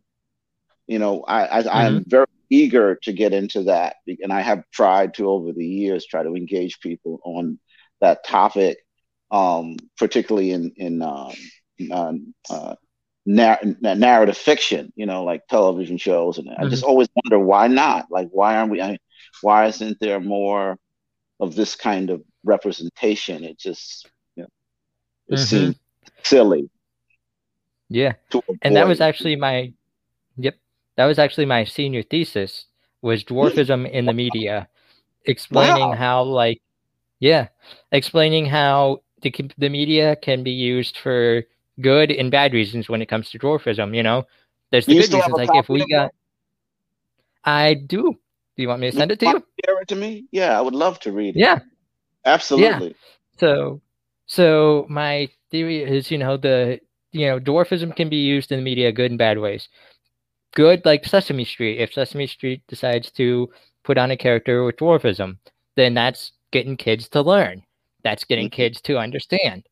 You 0.86 0.98
know, 0.98 1.22
I, 1.26 1.60
I 1.60 1.84
I'm 1.86 2.04
very 2.06 2.26
eager 2.50 2.96
to 3.02 3.12
get 3.12 3.32
into 3.32 3.64
that, 3.64 3.96
and 4.22 4.32
I 4.32 4.40
have 4.40 4.62
tried 4.72 5.14
to 5.14 5.28
over 5.28 5.52
the 5.52 5.66
years 5.66 6.06
try 6.06 6.22
to 6.22 6.34
engage 6.34 6.80
people 6.80 7.20
on 7.24 7.58
that 8.00 8.24
topic, 8.26 8.78
um, 9.30 9.76
particularly 9.98 10.50
in 10.52 10.72
in 10.76 11.02
um, 11.02 11.32
uh, 11.90 12.12
uh, 12.50 12.74
nar- 13.26 13.60
narrative 13.80 14.36
fiction. 14.36 14.92
You 14.96 15.06
know, 15.06 15.24
like 15.24 15.46
television 15.48 15.98
shows, 15.98 16.38
and 16.38 16.48
I 16.58 16.66
just 16.66 16.82
always 16.82 17.08
wonder 17.24 17.44
why 17.44 17.68
not? 17.68 18.06
Like, 18.10 18.28
why 18.30 18.56
aren't 18.56 18.70
we? 18.72 18.80
I, 18.82 18.98
why 19.42 19.66
isn't 19.66 19.98
there 20.00 20.20
more 20.20 20.76
of 21.40 21.54
this 21.54 21.74
kind 21.74 22.10
of 22.10 22.22
representation? 22.44 23.44
It 23.44 23.58
just, 23.58 24.08
you 24.36 24.42
know, 24.42 24.48
it 25.28 25.36
Mhm. 25.36 25.46
seems 25.46 25.76
silly. 26.22 26.70
Yeah. 27.88 28.14
And 28.62 28.74
that 28.76 28.86
was 28.88 29.00
actually 29.00 29.36
my 29.36 29.72
yep 30.36 30.56
that 30.96 31.06
was 31.06 31.18
actually 31.18 31.46
my 31.46 31.64
senior 31.64 32.02
thesis 32.02 32.66
was 33.02 33.24
dwarfism 33.24 33.88
in 33.90 34.06
the 34.06 34.12
media 34.12 34.68
explaining 35.24 35.90
Wow. 35.90 35.96
how 35.96 36.22
like 36.22 36.60
yeah 37.20 37.48
explaining 37.92 38.46
how 38.46 39.02
the, 39.22 39.32
the 39.58 39.68
media 39.68 40.16
can 40.16 40.42
be 40.42 40.50
used 40.50 40.98
for 40.98 41.44
good 41.80 42.10
and 42.10 42.30
bad 42.30 42.52
reasons 42.52 42.88
when 42.88 43.02
it 43.02 43.06
comes 43.06 43.30
to 43.30 43.38
dwarfism 43.38 43.94
you 43.94 44.02
know 44.02 44.24
there's 44.70 44.86
the 44.86 44.94
You 44.94 45.02
good 45.02 45.12
reasons 45.14 45.36
like 45.36 45.50
if 45.54 45.68
we 45.68 45.86
got 45.90 46.10
i 47.44 47.74
do 47.74 48.14
do 48.56 48.62
you 48.62 48.68
want 48.68 48.80
me 48.80 48.90
to 48.90 48.96
send 48.96 49.10
it 49.10 49.20
to 49.20 49.26
you 49.26 49.42
share 49.64 49.80
it 49.80 49.88
to 49.88 49.96
me? 49.96 50.26
Yeah, 50.32 50.58
I 50.58 50.60
would 50.62 50.74
love 50.74 50.98
to 51.00 51.12
read 51.12 51.36
it. 51.36 51.40
yeah 51.40 51.60
Absolutely. 52.24 52.88
Yeah. 52.88 52.94
So, 53.38 53.80
so 54.26 54.86
my 54.88 55.28
theory 55.50 55.82
is, 55.82 56.10
you 56.10 56.18
know, 56.18 56.36
the 56.36 56.80
you 57.12 57.26
know, 57.26 57.38
dwarfism 57.38 57.94
can 57.96 58.08
be 58.08 58.16
used 58.16 58.52
in 58.52 58.58
the 58.58 58.64
media 58.64 58.92
good 58.92 59.10
and 59.10 59.18
bad 59.18 59.38
ways. 59.38 59.68
Good, 60.54 60.84
like 60.84 61.04
Sesame 61.04 61.44
Street. 61.44 61.78
If 61.78 61.92
Sesame 61.92 62.26
Street 62.26 62.62
decides 62.68 63.10
to 63.12 63.48
put 63.84 63.98
on 63.98 64.10
a 64.10 64.16
character 64.16 64.64
with 64.64 64.76
dwarfism, 64.76 65.38
then 65.76 65.94
that's 65.94 66.32
getting 66.50 66.76
kids 66.76 67.08
to 67.10 67.22
learn. 67.22 67.62
That's 68.02 68.24
getting 68.24 68.48
Mhm. 68.48 68.52
kids 68.52 68.80
to 68.82 68.98
understand. 68.98 69.68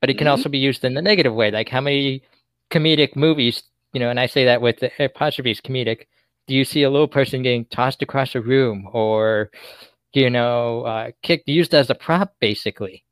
But 0.00 0.10
it 0.10 0.18
can 0.18 0.26
Mhm. 0.26 0.30
also 0.30 0.48
be 0.48 0.58
used 0.58 0.84
in 0.84 0.94
the 0.94 1.02
negative 1.02 1.34
way. 1.34 1.50
Like 1.50 1.68
how 1.68 1.80
many 1.80 2.22
comedic 2.70 3.16
movies, 3.16 3.62
you 3.92 4.00
know, 4.00 4.10
and 4.10 4.20
I 4.20 4.26
say 4.26 4.44
that 4.44 4.60
with 4.60 4.78
the 4.80 4.90
apostrophes 5.04 5.60
comedic, 5.60 6.06
you 6.54 6.64
see 6.64 6.82
a 6.84 6.90
little 6.90 7.08
person 7.08 7.42
getting 7.42 7.64
tossed 7.66 8.02
across 8.02 8.34
a 8.34 8.40
room 8.40 8.88
or 8.92 9.50
you 10.12 10.30
know 10.30 10.82
uh, 10.82 11.10
kicked 11.22 11.48
used 11.48 11.74
as 11.74 11.90
a 11.90 11.94
prop 11.94 12.34
basically 12.40 13.04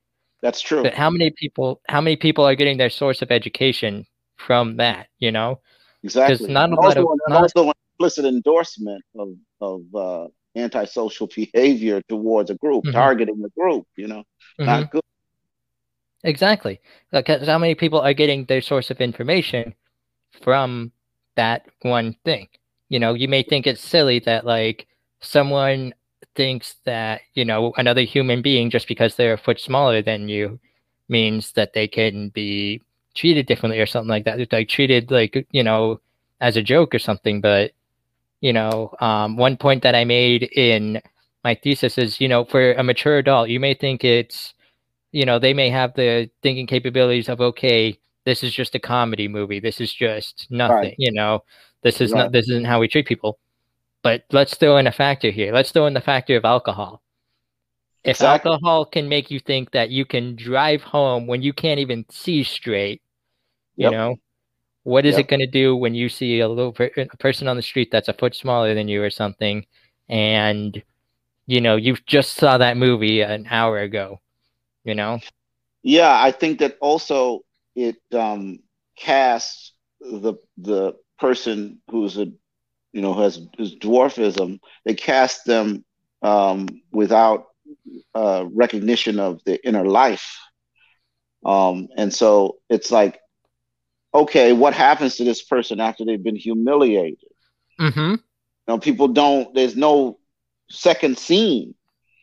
That's 0.43 0.61
true. 0.61 0.83
but 0.83 0.95
how 0.95 1.11
many 1.11 1.31
people 1.37 1.81
how 1.89 2.01
many 2.01 2.17
people 2.17 2.45
are 2.45 2.55
getting 2.55 2.79
their 2.79 2.91
source 2.91 3.23
of 3.23 3.31
education 3.31 4.07
from 4.37 4.77
that 4.79 5.09
you 5.19 5.33
know 5.33 5.61
Exactly. 6.03 6.53
not 6.53 6.69
a 6.69 6.73
And 6.73 6.77
lot 6.77 6.97
also, 6.99 7.01
of- 7.13 7.19
not- 7.29 7.43
also 7.43 7.69
an 7.71 7.73
implicit 7.95 8.25
endorsement 8.27 9.03
of 9.17 9.29
of 9.61 9.83
uh, 9.95 10.29
antisocial 10.55 11.27
behavior 11.35 12.03
towards 12.09 12.51
a 12.51 12.55
group, 12.57 12.85
Mhm. 12.85 12.93
targeting 12.93 13.41
the 13.41 13.49
group. 13.59 13.87
You 13.97 14.09
know, 14.09 14.23
Mhm. 14.61 14.67
not 14.67 14.91
good. 14.91 15.01
Exactly. 16.25 16.81
Like, 17.13 17.27
'cause 17.27 17.47
how 17.47 17.59
many 17.59 17.75
people 17.75 18.01
are 18.01 18.15
getting 18.15 18.45
their 18.45 18.61
source 18.61 18.91
of 18.91 19.01
information 19.01 19.75
from 20.43 20.93
that 21.37 21.67
one 21.83 22.15
thing? 22.25 22.49
You 22.95 23.01
know, 23.01 23.15
you 23.15 23.27
may 23.27 23.43
think 23.43 23.67
it's 23.67 23.81
silly 23.83 24.21
that 24.21 24.47
like 24.47 24.87
someone 25.21 25.95
thinks 26.37 26.77
that, 26.85 27.23
you 27.35 27.45
know, 27.45 27.73
another 27.77 28.03
human 28.03 28.41
being 28.41 28.71
just 28.71 28.87
because 28.87 29.17
they're 29.17 29.33
a 29.35 29.39
foot 29.39 29.59
smaller 29.59 30.01
than 30.01 30.29
you 30.29 30.61
means 31.09 31.51
that 31.55 31.73
they 31.73 31.89
can 31.89 32.29
be 32.29 32.81
treated 33.17 33.47
differently 33.47 33.81
or 33.81 33.87
something 33.87 34.09
like 34.09 34.25
that. 34.27 34.39
It's 34.39 34.53
like 34.53 34.69
treated 34.69 35.11
like, 35.11 35.45
you 35.51 35.65
know, 35.65 36.01
as 36.41 36.57
a 36.57 36.63
joke 36.63 36.95
or 36.95 37.01
something. 37.01 37.41
But, 37.41 37.73
you 38.41 38.53
know, 38.53 38.95
um, 39.01 39.37
one 39.37 39.57
point 39.57 39.83
that 39.83 39.97
I 39.97 40.05
made 40.05 40.45
in 40.45 41.03
my 41.43 41.57
thesis 41.57 41.99
is, 41.99 42.21
you 42.21 42.29
know, 42.29 42.45
for 42.45 42.75
a 42.75 42.85
mature 42.85 43.19
adult, 43.19 43.49
you 43.49 43.59
may 43.59 43.75
think 43.75 44.05
it's 44.05 44.55
you 45.13 45.25
know, 45.25 45.39
they 45.39 45.55
may 45.55 45.71
have 45.71 45.95
the 45.95 46.31
thinking 46.43 46.67
capabilities 46.67 47.29
of 47.29 47.41
okay, 47.41 47.99
this 48.25 48.43
is 48.43 48.53
just 48.53 48.75
a 48.75 48.81
comedy 48.81 49.29
movie. 49.29 49.61
This 49.61 49.81
is 49.81 49.95
just 49.95 50.47
nothing. 50.51 50.77
Right. 50.77 50.95
You 50.99 51.13
know, 51.13 51.45
this 51.85 52.01
is 52.01 52.13
Right. 52.13 52.17
not 52.17 52.33
this 52.33 52.49
isn't 52.51 52.67
how 52.67 52.81
we 52.81 52.89
treat 52.89 53.07
people. 53.07 53.39
But 54.03 54.25
let's 54.33 54.57
throw 54.57 54.79
in 54.79 54.87
a 54.89 54.93
factor 54.93 55.31
here. 55.31 55.53
Let's 55.53 55.73
throw 55.73 55.87
in 55.87 55.95
the 55.95 56.01
factor 56.03 56.37
of 56.37 56.45
alcohol. 56.45 57.03
If 58.05 58.21
Exactly. 58.21 58.51
alcohol 58.51 58.87
can 58.87 59.09
make 59.09 59.31
you 59.31 59.41
think 59.41 59.73
that 59.73 59.91
you 59.91 60.05
can 60.05 60.37
drive 60.37 60.83
home 60.83 61.27
when 61.27 61.43
you 61.43 61.53
can't 61.53 61.81
even 61.81 62.05
see 62.11 62.43
straight, 62.45 63.03
you 63.77 63.89
Yep. 63.91 63.91
know, 63.91 64.17
what 64.85 65.07
is 65.07 65.17
Yep. 65.17 65.21
it 65.21 65.29
going 65.29 65.41
to 65.41 65.47
do 65.47 65.77
when 65.77 65.95
you 65.95 66.09
see 66.09 66.41
a 66.41 66.49
little 66.49 66.73
per- 66.73 66.91
a 66.97 67.17
person 67.19 67.49
on 67.49 67.57
the 67.57 67.63
street 67.63 67.91
that's 67.93 68.09
a 68.09 68.15
foot 68.15 68.35
smaller 68.37 68.75
than 68.75 68.89
you 68.89 69.03
or 69.03 69.11
something, 69.11 69.67
and 70.09 70.83
you 71.47 71.61
know 71.61 71.77
you 71.77 71.97
just 72.07 72.35
saw 72.35 72.59
that 72.59 72.77
movie 72.77 73.23
an 73.23 73.47
hour 73.51 73.79
ago, 73.81 74.21
you 74.85 74.95
know? 74.95 75.21
Yeah, 75.83 76.13
I 76.23 76.33
think 76.33 76.61
that 76.61 76.77
also 76.81 77.41
it 77.77 77.97
um, 78.13 78.61
casts 78.97 79.75
the 80.01 80.35
the 80.57 80.95
person 81.25 81.79
who's 81.91 82.19
a 82.19 82.27
you 82.93 83.03
know 83.05 83.15
has 83.15 83.41
is 83.59 83.77
dwarfism. 83.77 84.59
They 84.85 84.95
cast 84.95 85.47
them 85.47 85.85
um, 86.23 86.67
without 86.93 87.47
uh, 88.15 88.45
recognition 88.53 89.19
of 89.19 89.41
the 89.47 89.57
inner 89.69 89.87
life, 89.87 90.29
um, 91.45 91.89
and 91.97 92.13
so 92.13 92.59
it's 92.69 92.91
like, 92.91 93.19
okay, 94.13 94.53
what 94.53 94.75
happens 94.75 95.17
to 95.17 95.25
this 95.25 95.43
person 95.43 95.81
after 95.81 96.05
they've 96.05 96.23
been 96.31 96.37
humiliated? 96.49 97.33
Mm-hmm. 97.81 98.11
You 98.11 98.69
know, 98.69 98.79
people 98.79 99.09
don't. 99.09 99.55
There's 99.55 99.77
no 99.77 100.19
second 100.71 101.19
scene. 101.19 101.75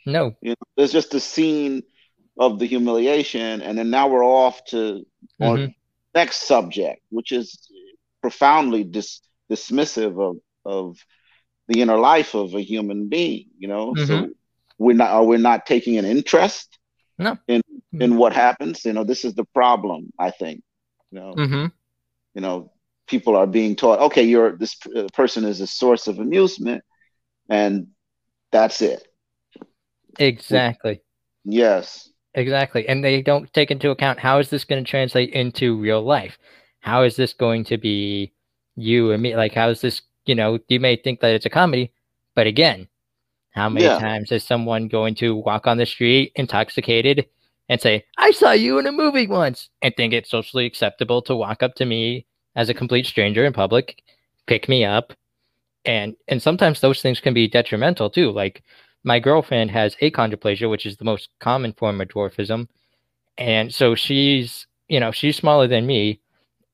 No. 0.05 0.35
You 0.41 0.51
know, 0.51 0.67
there's 0.75 0.91
just 0.91 1.13
a 1.13 1.19
scene 1.19 1.83
of 2.37 2.59
the 2.59 2.67
humiliation, 2.67 3.61
and 3.61 3.77
then 3.77 3.89
now 3.89 4.07
we're 4.07 4.25
off 4.25 4.63
to 4.73 5.05
Mhm. 5.41 5.73
next 6.13 6.47
subject, 6.47 7.01
which 7.09 7.31
is 7.31 7.57
profoundly 8.21 8.84
dis- 8.84 9.21
dismissive 9.51 10.19
of 10.19 10.38
of 10.65 10.97
the 11.67 11.81
inner 11.81 11.97
life 11.97 12.36
of 12.36 12.53
a 12.55 12.62
human 12.62 13.10
being. 13.10 13.47
You 13.57 13.67
know, 13.67 13.95
so 13.95 14.29
we're 14.77 14.95
not 14.95 15.12
are 15.12 15.25
we 15.25 15.38
not 15.38 15.65
taking 15.65 15.97
an 15.97 16.05
interest 16.05 16.77
No. 17.17 17.38
in 17.47 17.62
in 17.99 18.17
what 18.17 18.34
happens? 18.34 18.86
You 18.86 18.93
know, 18.93 19.03
this 19.03 19.25
is 19.25 19.34
the 19.36 19.45
problem. 19.53 20.12
I 20.19 20.31
think. 20.31 20.63
You 21.12 21.19
know, 21.19 21.34
Mm-hmm. 21.38 21.65
you 22.34 22.41
know, 22.41 22.71
people 23.07 23.36
are 23.36 23.47
being 23.47 23.75
taught, 23.75 23.99
okay, 23.99 24.23
you're 24.23 24.57
this 24.57 24.77
uh, 24.95 25.07
person 25.13 25.45
is 25.45 25.62
a 25.62 25.67
source 25.67 26.07
of 26.07 26.19
amusement, 26.19 26.84
and 27.49 27.88
that's 28.51 28.81
it. 28.81 29.07
Exactly. 30.19 31.01
Yes. 31.43 32.10
Exactly. 32.34 32.88
And 32.88 33.03
they 33.03 33.21
don't 33.21 33.51
take 33.53 33.71
into 33.71 33.89
account 33.89 34.19
how 34.19 34.39
is 34.39 34.49
this 34.49 34.63
going 34.63 34.84
to 34.84 34.89
translate 34.89 35.31
into 35.34 35.77
real 35.77 36.01
life? 36.01 36.38
How 36.81 37.03
is 37.03 37.15
this 37.15 37.33
going 37.33 37.63
to 37.65 37.77
be 37.77 38.33
you 38.75 39.11
and 39.11 39.23
me? 39.23 39.35
Like, 39.35 39.53
how 39.53 39.69
is 39.69 39.81
this, 39.81 40.01
you 40.25 40.35
know, 40.35 40.59
you 40.67 40.79
may 40.79 40.95
think 40.97 41.21
that 41.21 41.33
it's 41.33 41.45
a 41.45 41.49
comedy, 41.49 41.93
but 42.35 42.47
again, 42.47 42.87
how 43.51 43.69
many 43.69 43.85
Yeah. 43.85 43.97
times 43.99 44.31
is 44.31 44.43
someone 44.43 44.87
going 44.87 45.15
to 45.15 45.35
walk 45.35 45.67
on 45.67 45.77
the 45.77 45.85
street 45.85 46.31
intoxicated 46.35 47.27
and 47.69 47.81
say, 47.81 48.05
I 48.17 48.31
saw 48.31 48.51
you 48.51 48.79
in 48.79 48.87
a 48.87 48.91
movie 48.91 49.27
once, 49.27 49.69
and 49.81 49.95
think 49.95 50.13
it's 50.13 50.29
socially 50.29 50.65
acceptable 50.65 51.21
to 51.23 51.35
walk 51.35 51.63
up 51.63 51.75
to 51.75 51.85
me 51.85 52.25
as 52.55 52.69
a 52.69 52.73
complete 52.73 53.05
stranger 53.05 53.45
in 53.45 53.53
public, 53.53 54.03
pick 54.47 54.69
me 54.69 54.85
up? 54.85 55.13
And 55.85 56.15
and 56.27 56.41
sometimes 56.41 56.81
those 56.81 57.01
things 57.01 57.19
can 57.19 57.33
be 57.33 57.47
detrimental 57.47 58.09
too. 58.09 58.31
Like 58.31 58.63
my 59.03 59.19
girlfriend 59.19 59.71
has 59.71 59.95
achondroplasia, 59.97 60.69
which 60.69 60.85
is 60.85 60.97
the 60.97 61.05
most 61.05 61.29
common 61.39 61.73
form 61.73 62.01
of 62.01 62.07
dwarfism. 62.09 62.67
And 63.37 63.73
so 63.73 63.95
she's, 63.95 64.67
you 64.89 64.99
know, 64.99 65.11
she's 65.11 65.37
smaller 65.37 65.67
than 65.67 65.87
me. 65.87 66.20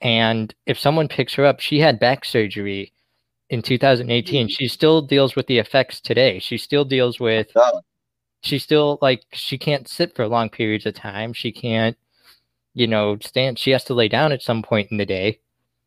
And 0.02 0.54
if 0.66 0.80
someone 0.80 1.08
picks 1.08 1.34
her 1.36 1.46
up, 1.46 1.60
she 1.60 1.80
had 1.80 2.00
back 2.00 2.24
surgery 2.26 2.94
in 3.50 3.62
2018. 3.62 4.46
Mm-hmm. 4.46 4.50
She 4.50 4.68
still 4.68 5.02
deals 5.02 5.36
with 5.36 5.48
the 5.48 5.58
effects 5.58 6.00
today. 6.02 6.40
She 6.40 6.58
still 6.58 6.86
deals 6.86 7.20
with, 7.20 7.48
she 8.42 8.60
still, 8.60 9.00
like, 9.02 9.24
she 9.32 9.58
can't 9.58 9.88
sit 9.88 10.16
for 10.16 10.28
long 10.28 10.50
periods 10.50 10.86
of 10.86 10.94
time. 10.94 11.34
She 11.34 11.52
can't, 11.52 11.98
you 12.74 12.88
know, 12.88 13.18
stand. 13.22 13.58
She 13.58 13.72
has 13.72 13.84
to 13.86 13.94
lay 13.94 14.08
down 14.08 14.32
at 14.32 14.44
some 14.44 14.62
point 14.62 14.92
in 14.92 14.98
the 14.98 15.06
day. 15.06 15.40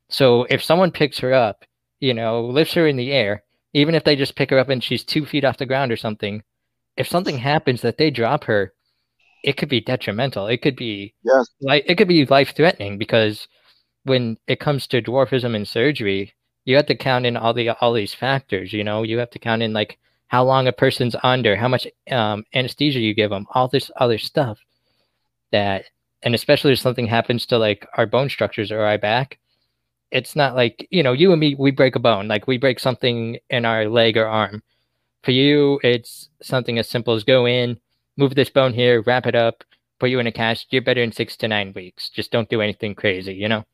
So 0.08 0.44
if 0.50 0.62
someone 0.62 0.90
picks 0.90 1.18
her 1.20 1.32
up, 1.32 1.64
you 2.00 2.14
know, 2.14 2.44
lifts 2.46 2.74
her 2.74 2.86
in 2.88 2.96
the 2.96 3.12
air, 3.12 3.44
even 3.74 3.94
if 3.94 4.02
they 4.02 4.16
just 4.16 4.34
pick 4.34 4.50
her 4.50 4.58
up 4.58 4.68
and 4.68 4.82
she's 4.82 5.04
two 5.04 5.24
feet 5.24 5.44
off 5.44 5.58
the 5.58 5.66
ground 5.66 5.92
or 5.92 5.96
something, 5.96 6.42
if 6.96 7.06
something 7.06 7.38
happens 7.38 7.82
that 7.82 7.96
they 7.98 8.10
drop 8.10 8.44
her, 8.44 8.72
it 9.44 9.56
could 9.56 9.68
be 9.68 9.80
detrimental. 9.80 10.48
It 10.48 10.60
could 10.62 10.74
be 10.76 11.14
Yes. 11.22 11.46
like 11.60 11.84
it 11.86 11.96
could 11.96 12.08
be 12.08 12.26
life 12.26 12.54
threatening 12.56 12.98
because 12.98 13.46
when 14.04 14.38
it 14.46 14.60
comes 14.60 14.86
to 14.88 15.02
dwarfism 15.02 15.54
and 15.54 15.66
surgery, 15.66 16.34
you 16.64 16.76
have 16.76 16.86
to 16.86 16.96
count 16.96 17.26
in 17.26 17.36
all 17.36 17.54
the 17.54 17.70
all 17.80 17.92
these 17.92 18.14
factors. 18.14 18.72
You 18.72 18.84
know, 18.84 19.02
you 19.02 19.18
have 19.18 19.30
to 19.30 19.38
count 19.38 19.62
in 19.62 19.72
like 19.72 19.98
how 20.28 20.44
long 20.44 20.68
a 20.68 20.72
person's 20.72 21.16
under, 21.22 21.56
how 21.56 21.68
much 21.68 21.86
um, 22.10 22.44
anesthesia 22.54 23.00
you 23.00 23.14
give 23.14 23.30
them, 23.30 23.46
all 23.54 23.68
this 23.68 23.90
other 23.96 24.18
stuff. 24.18 24.58
That 25.52 25.86
and 26.22 26.34
especially 26.34 26.72
if 26.72 26.78
something 26.78 27.06
happens 27.06 27.46
to 27.46 27.58
like 27.58 27.86
our 27.96 28.06
bone 28.06 28.28
structures 28.28 28.70
or 28.70 28.80
our 28.80 28.98
back, 28.98 29.38
it's 30.10 30.36
not 30.36 30.54
like 30.54 30.86
you 30.90 31.02
know 31.02 31.12
you 31.12 31.32
and 31.32 31.40
me 31.40 31.54
we 31.58 31.70
break 31.70 31.96
a 31.96 32.00
bone 32.00 32.28
like 32.28 32.46
we 32.46 32.58
break 32.58 32.78
something 32.80 33.38
in 33.50 33.64
our 33.64 33.88
leg 33.88 34.16
or 34.16 34.26
arm. 34.26 34.62
For 35.22 35.32
you, 35.32 35.80
it's 35.82 36.30
something 36.42 36.78
as 36.78 36.88
simple 36.88 37.14
as 37.14 37.24
go 37.24 37.46
in, 37.46 37.78
move 38.16 38.34
this 38.34 38.48
bone 38.48 38.72
here, 38.72 39.02
wrap 39.02 39.26
it 39.26 39.34
up, 39.34 39.64
put 39.98 40.10
you 40.10 40.18
in 40.18 40.26
a 40.26 40.32
cast. 40.32 40.72
You're 40.72 40.82
better 40.82 41.02
in 41.02 41.12
six 41.12 41.36
to 41.38 41.48
nine 41.48 41.72
weeks. 41.74 42.08
Just 42.08 42.30
don't 42.30 42.48
do 42.48 42.62
anything 42.62 42.94
crazy, 42.94 43.34
you 43.34 43.48
know. 43.48 43.64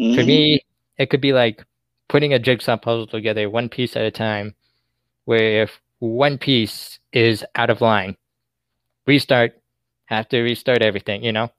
For 0.00 0.22
Mhm. 0.22 0.26
me, 0.26 0.64
it 0.96 1.10
could 1.10 1.20
be 1.20 1.34
like 1.34 1.62
putting 2.08 2.32
a 2.32 2.38
jigsaw 2.38 2.78
puzzle 2.78 3.06
together 3.06 3.50
one 3.50 3.68
piece 3.68 3.96
at 3.96 4.04
a 4.04 4.10
time, 4.10 4.54
where 5.26 5.62
if 5.62 5.78
one 5.98 6.38
piece 6.38 6.98
is 7.12 7.44
out 7.54 7.68
of 7.68 7.82
line, 7.82 8.16
restart, 9.06 9.60
have 10.06 10.26
to 10.30 10.40
restart 10.40 10.80
everything, 10.80 11.22
you 11.22 11.32
know? 11.32 11.50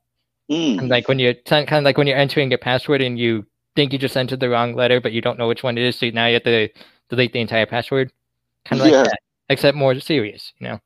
Mm. 0.50 0.90
Like 0.90 1.08
when 1.08 1.20
you're 1.20 1.36
kind 1.36 1.72
of 1.72 1.84
like 1.84 1.98
when 2.00 2.08
you're 2.08 2.18
entering 2.18 2.50
your 2.50 2.58
password 2.58 3.02
and 3.02 3.20
you 3.20 3.46
think 3.76 3.94
you 3.94 4.00
just 4.00 4.18
entered 4.18 4.40
the 4.40 4.50
wrong 4.50 4.74
letter, 4.74 5.00
but 5.00 5.12
you 5.12 5.22
don't 5.22 5.38
know 5.38 5.48
which 5.48 5.64
one 5.64 5.78
it 5.78 5.84
is, 5.84 6.00
so 6.00 6.10
now 6.10 6.26
you 6.26 6.34
have 6.34 6.44
to 6.44 6.68
delete 7.10 7.34
the 7.34 7.40
entire 7.40 7.68
password. 7.68 8.12
Kind 8.66 8.82
of 8.82 8.86
like 8.88 8.94
Yes. 8.94 9.12
that, 9.12 9.20
except 9.50 9.78
more 9.78 10.00
serious, 10.00 10.52
you 10.58 10.68
know? 10.68 10.82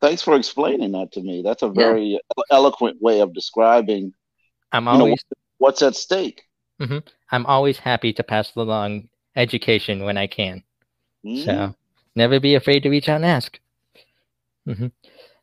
Thanks 0.00 0.22
for 0.22 0.34
explaining 0.34 0.92
that 0.92 1.12
to 1.12 1.20
me. 1.22 1.42
That's 1.42 1.62
a 1.62 1.68
very 1.68 2.18
eloquent 2.50 3.00
way 3.00 3.20
of 3.20 3.32
describing 3.32 4.12
I'm 4.72 4.86
you 4.86 4.98
know, 4.98 5.16
what's 5.58 5.82
at 5.82 5.94
stake. 5.94 6.42
I'm 7.30 7.46
always 7.46 7.78
happy 7.78 8.12
to 8.14 8.22
pass 8.22 8.54
along 8.56 9.08
education 9.36 10.04
when 10.04 10.16
I 10.16 10.26
can. 10.26 10.62
Mhm. 11.24 11.44
So 11.44 11.74
never 12.14 12.40
be 12.40 12.54
afraid 12.54 12.82
to 12.82 12.90
reach 12.90 13.08
out 13.08 13.16
and 13.16 13.26
ask. 13.26 13.60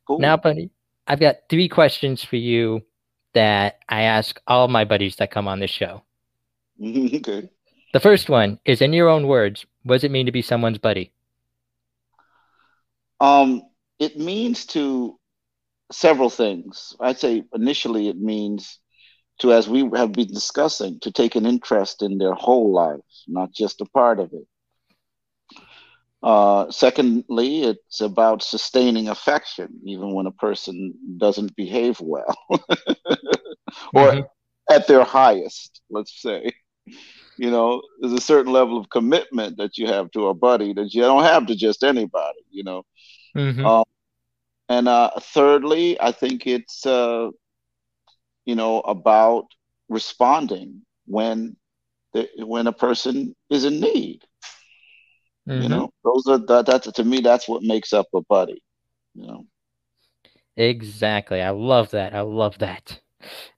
Cool. 0.08 0.20
Now, 0.20 0.38
buddy, 0.38 0.70
I've 1.06 1.20
got 1.20 1.50
three 1.50 1.68
questions 1.68 2.24
for 2.24 2.38
you 2.38 2.84
that 3.34 3.80
I 3.90 4.04
ask 4.04 4.42
all 4.48 4.68
my 4.68 4.86
buddies 4.86 5.18
that 5.18 5.32
come 5.32 5.48
on 5.48 5.60
this 5.60 5.72
show. 5.72 6.04
okay. 6.82 7.50
The 7.94 8.00
first 8.00 8.30
one 8.30 8.60
is 8.66 8.82
in 8.82 8.94
your 8.94 9.10
own 9.10 9.28
words, 9.28 9.66
what 9.84 9.96
does 9.96 10.04
it 10.04 10.12
mean 10.12 10.26
to 10.26 10.32
be 10.32 10.42
someone's 10.42 10.78
buddy? 10.78 11.12
Um, 13.20 13.64
it 14.00 14.18
means 14.18 14.66
to 14.68 15.20
several 15.92 16.30
things. 16.30 16.96
I'd 17.00 17.20
say 17.20 17.44
initially 17.54 18.10
it 18.10 18.18
means 18.18 18.80
to, 19.40 19.54
as 19.54 19.68
we 19.70 19.90
have 19.96 20.12
been 20.14 20.28
discussing, 20.28 21.00
to 21.02 21.12
take 21.12 21.36
an 21.36 21.46
interest 21.46 22.02
in 22.02 22.18
their 22.18 22.34
whole 22.34 22.72
lives, 22.74 23.24
not 23.28 23.52
just 23.54 23.82
a 23.82 23.86
part 23.86 24.20
of 24.20 24.32
it. 24.34 24.48
Uh, 26.24 26.70
secondly, 26.72 27.64
it's 27.64 28.02
about 28.02 28.42
sustaining 28.44 29.08
affection, 29.08 29.80
even 29.86 30.14
when 30.14 30.26
a 30.26 30.32
person 30.32 30.94
doesn't 31.18 31.56
behave 31.56 32.00
well, 32.02 32.36
or 33.96 34.14
Mhm. 34.14 34.28
at 34.70 34.88
their 34.88 35.04
highest. 35.04 35.82
Let's 35.90 36.22
say, 36.22 36.52
you 37.38 37.52
know, 37.52 37.82
there's 38.00 38.14
a 38.14 38.22
certain 38.22 38.52
level 38.52 38.78
of 38.78 38.90
commitment 38.90 39.58
that 39.58 39.78
you 39.78 39.88
have 39.88 40.12
to 40.12 40.28
a 40.28 40.34
buddy 40.34 40.74
that 40.74 40.94
you 40.94 41.02
don't 41.02 41.24
have 41.24 41.48
to 41.48 41.56
just 41.56 41.84
anybody. 41.84 42.40
You 42.52 42.64
know, 42.64 42.84
Mhm. 43.36 43.64
Uh, 43.64 43.84
and 44.70 44.88
uh, 44.88 45.12
thirdly, 45.20 46.00
I 46.00 46.12
think 46.12 46.48
it's 46.48 46.86
uh, 46.86 47.30
you 48.48 48.56
know 48.56 48.82
about 48.82 49.46
responding 49.90 50.84
when 51.08 51.58
the, 52.14 52.30
when 52.46 52.68
a 52.68 52.74
person 52.74 53.36
is 53.52 53.66
in 53.66 53.82
need. 53.82 54.24
You 55.56 55.68
Mhm. 55.68 55.70
know, 55.70 55.92
those 56.04 56.28
are 56.28 56.38
that. 56.40 56.66
That's 56.68 56.92
to 56.92 57.04
me. 57.06 57.22
That's 57.22 57.48
what 57.50 57.64
makes 57.64 57.94
up 57.94 58.08
a 58.16 58.22
buddy. 58.22 58.64
You 59.16 59.28
know. 59.28 59.48
Exactly. 60.58 61.42
I 61.42 61.52
love 61.52 61.92
that. 61.92 62.14
I 62.16 62.22
love 62.22 62.60
that. 62.60 63.00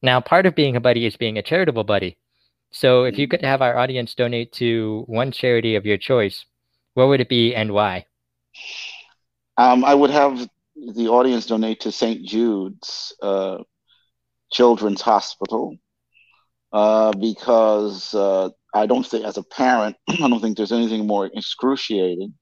Now, 0.01 0.21
part 0.21 0.45
of 0.45 0.55
being 0.55 0.75
a 0.75 0.81
buddy 0.81 1.05
is 1.05 1.17
being 1.17 1.37
a 1.37 1.43
charitable 1.43 1.83
buddy. 1.83 2.17
So, 2.71 3.03
if 3.05 3.17
you 3.19 3.27
Mm. 3.27 3.29
could 3.29 3.43
have 3.43 3.61
our 3.61 3.77
audience 3.77 4.15
donate 4.15 4.51
to 4.53 5.03
one 5.07 5.31
charity 5.31 5.75
of 5.75 5.85
your 5.85 5.97
choice, 5.97 6.45
what 6.95 7.07
would 7.09 7.21
it 7.21 7.29
be 7.29 7.55
and 7.55 7.73
why? 7.73 8.05
Um, 9.57 9.83
I 9.85 9.93
would 9.93 10.09
have 10.11 10.47
the 10.75 11.07
audience 11.09 11.45
donate 11.45 11.81
to 11.81 11.91
St. 11.91 12.25
Jude's 12.25 13.13
uh, 13.21 13.57
Children's 14.51 15.01
Hospital 15.01 15.75
uh, 16.71 17.11
because 17.13 18.13
uh, 18.13 18.49
I 18.73 18.85
don't 18.85 19.05
think, 19.05 19.25
as 19.25 19.37
a 19.37 19.43
parent, 19.43 19.95
I 20.09 20.15
don't 20.27 20.39
think 20.41 20.57
there's 20.57 20.71
anything 20.71 21.07
more 21.07 21.29
excruciating 21.33 22.33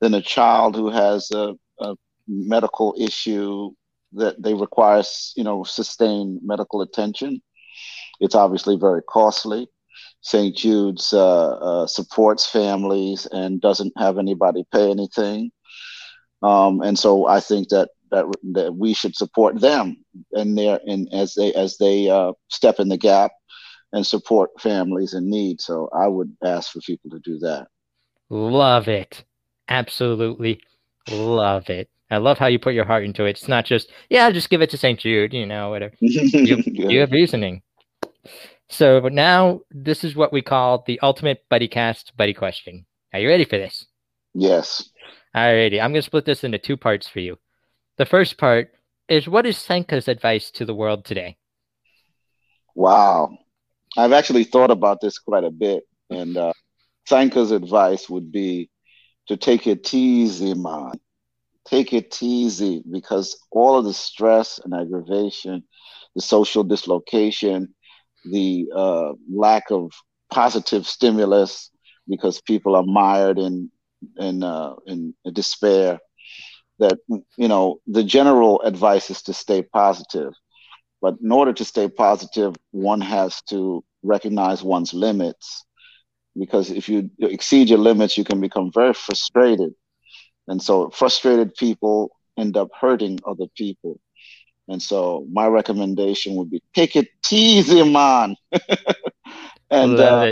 than 0.00 0.14
a 0.14 0.22
child 0.22 0.76
who 0.76 0.90
has 0.90 1.30
a, 1.30 1.54
a 1.80 1.94
medical 2.28 2.94
issue 2.98 3.70
that 4.12 4.40
they 4.42 4.54
require, 4.54 5.02
you 5.36 5.44
know, 5.44 5.64
sustained 5.64 6.40
medical 6.42 6.82
attention. 6.82 7.42
It's 8.20 8.34
obviously 8.34 8.76
very 8.76 9.02
costly. 9.02 9.68
St. 10.20 10.56
Jude's 10.56 11.12
uh, 11.12 11.52
uh, 11.52 11.86
supports 11.86 12.46
families 12.46 13.26
and 13.26 13.60
doesn't 13.60 13.92
have 13.98 14.18
anybody 14.18 14.64
pay 14.72 14.90
anything. 14.90 15.50
Um, 16.42 16.80
and 16.80 16.98
so 16.98 17.26
I 17.26 17.40
think 17.40 17.68
that, 17.70 17.90
that 18.14 18.26
that 18.52 18.74
we 18.74 18.94
should 18.94 19.16
support 19.16 19.60
them 19.60 19.96
and 20.32 20.56
their 20.56 20.80
and 20.86 21.12
as 21.12 21.34
they 21.34 21.52
as 21.54 21.76
they 21.78 22.08
uh, 22.08 22.32
step 22.48 22.78
in 22.78 22.88
the 22.88 22.96
gap 22.96 23.32
and 23.92 24.06
support 24.06 24.50
families 24.60 25.14
in 25.14 25.28
need. 25.28 25.60
So 25.60 25.88
I 25.92 26.08
would 26.08 26.36
ask 26.44 26.72
for 26.72 26.80
people 26.80 27.10
to 27.10 27.18
do 27.20 27.38
that. 27.40 27.66
Love 28.30 28.88
it. 28.88 29.24
Absolutely 29.68 30.60
love 31.10 31.68
it. 31.70 31.88
I 32.10 32.18
love 32.18 32.38
how 32.38 32.46
you 32.46 32.58
put 32.58 32.74
your 32.74 32.84
heart 32.84 33.04
into 33.04 33.24
it. 33.24 33.30
It's 33.30 33.48
not 33.48 33.64
just, 33.64 33.90
yeah, 34.08 34.30
just 34.30 34.50
give 34.50 34.62
it 34.62 34.70
to 34.70 34.76
St. 34.76 34.98
Jude, 34.98 35.32
you 35.32 35.46
know, 35.46 35.70
whatever. 35.70 35.94
You, 36.00 36.62
Yeah. 36.66 36.88
you 36.88 37.00
have 37.00 37.12
reasoning. 37.12 37.62
So 38.68 39.00
now 39.08 39.60
this 39.70 40.04
is 40.04 40.14
what 40.16 40.32
we 40.32 40.42
call 40.42 40.84
the 40.86 41.00
ultimate 41.00 41.44
buddy 41.48 41.68
cast 41.68 42.16
buddy 42.16 42.34
question. 42.34 42.86
Are 43.12 43.20
you 43.20 43.28
ready 43.28 43.44
for 43.44 43.58
this? 43.58 43.86
Yes. 44.34 44.88
Alrighty, 45.34 45.80
I'm 45.80 45.92
gonna 45.92 46.02
split 46.02 46.24
this 46.24 46.44
into 46.44 46.58
two 46.58 46.76
parts 46.76 47.08
for 47.08 47.20
you. 47.20 47.38
The 47.96 48.06
first 48.06 48.38
part 48.38 48.72
is 49.08 49.28
what 49.28 49.46
is 49.46 49.56
Sanka's 49.56 50.08
advice 50.08 50.50
to 50.52 50.64
the 50.64 50.74
world 50.74 51.04
today? 51.04 51.36
Wow. 52.74 53.38
I've 53.96 54.12
actually 54.12 54.44
thought 54.44 54.70
about 54.70 55.00
this 55.00 55.18
quite 55.18 55.44
a 55.44 55.50
bit. 55.50 55.84
And 56.10 56.36
uh, 56.36 56.52
Sanka's 57.06 57.52
advice 57.52 58.08
would 58.08 58.32
be 58.32 58.70
to 59.28 59.36
take 59.36 59.66
it 59.66 59.94
easy, 59.94 60.54
man. 60.54 60.92
Take 61.66 61.92
it 61.92 62.22
easy 62.22 62.82
because 62.90 63.38
all 63.50 63.78
of 63.78 63.84
the 63.84 63.94
stress 63.94 64.60
and 64.62 64.74
aggravation, 64.74 65.64
the 66.14 66.20
social 66.20 66.64
dislocation, 66.64 67.74
the 68.24 68.66
uh, 68.74 69.12
lack 69.32 69.70
of 69.70 69.92
positive 70.30 70.86
stimulus 70.86 71.70
because 72.08 72.40
people 72.40 72.76
are 72.76 72.84
mired 72.84 73.38
in 73.38 73.70
in 74.18 74.42
uh, 74.42 74.74
in 74.86 75.14
despair. 75.32 75.98
That 76.78 76.98
you 77.36 77.48
know, 77.48 77.80
the 77.86 78.02
general 78.02 78.60
advice 78.62 79.10
is 79.10 79.22
to 79.22 79.32
stay 79.32 79.62
positive. 79.62 80.32
But 81.00 81.16
in 81.22 81.30
order 81.30 81.52
to 81.52 81.64
stay 81.64 81.88
positive, 81.88 82.54
one 82.70 83.00
has 83.00 83.42
to 83.50 83.84
recognize 84.02 84.62
one's 84.62 84.94
limits. 84.94 85.64
Because 86.36 86.70
if 86.70 86.88
you 86.88 87.10
exceed 87.20 87.68
your 87.68 87.78
limits, 87.78 88.16
you 88.18 88.24
can 88.24 88.40
become 88.40 88.72
very 88.72 88.94
frustrated. 88.94 89.74
And 90.48 90.60
so 90.62 90.90
frustrated 90.90 91.54
people 91.54 92.10
end 92.36 92.56
up 92.56 92.68
hurting 92.78 93.20
other 93.26 93.46
people. 93.56 94.00
And 94.68 94.82
so 94.82 95.26
my 95.30 95.46
recommendation 95.46 96.36
would 96.36 96.50
be 96.50 96.62
take 96.74 96.96
it 96.96 97.08
easy, 97.30 97.88
man. 97.88 98.36
and 99.70 100.00
uh, 100.00 100.28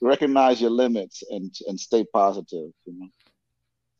recognize 0.00 0.60
your 0.60 0.70
limits 0.70 1.22
and, 1.30 1.54
and 1.66 1.78
stay 1.78 2.04
positive. 2.12 2.70
You 2.86 2.98
know? 2.98 3.08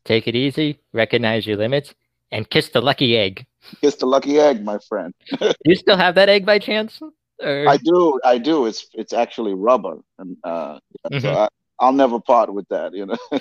Take 0.07 0.25
it 0.25 0.35
easy, 0.35 0.79
recognize 0.93 1.45
your 1.45 1.57
limits, 1.57 1.93
and 2.31 2.49
kiss 2.49 2.69
the 2.69 2.81
lucky 2.81 3.17
egg. 3.17 3.45
Kiss 3.81 3.97
the 3.97 4.05
lucky 4.05 4.39
egg, 4.39 4.63
my 4.63 4.79
friend. 4.87 5.13
You 5.65 5.75
still 5.75 5.97
have 5.97 6.15
that 6.15 6.29
egg 6.29 6.45
by 6.45 6.59
chance? 6.59 7.01
Or... 7.43 7.67
I 7.67 7.75
do, 7.75 8.17
I 8.23 8.37
do. 8.37 8.67
It's 8.67 8.87
it's 8.93 9.11
actually 9.11 9.53
rubber, 9.53 9.97
and 10.17 10.37
uh, 10.45 10.79
so 11.03 11.11
Mhm. 11.11 11.35
I, 11.35 11.49
I'll 11.77 11.91
never 11.91 12.21
part 12.21 12.53
with 12.53 12.65
that. 12.69 12.93
You 12.93 13.07
know. 13.07 13.17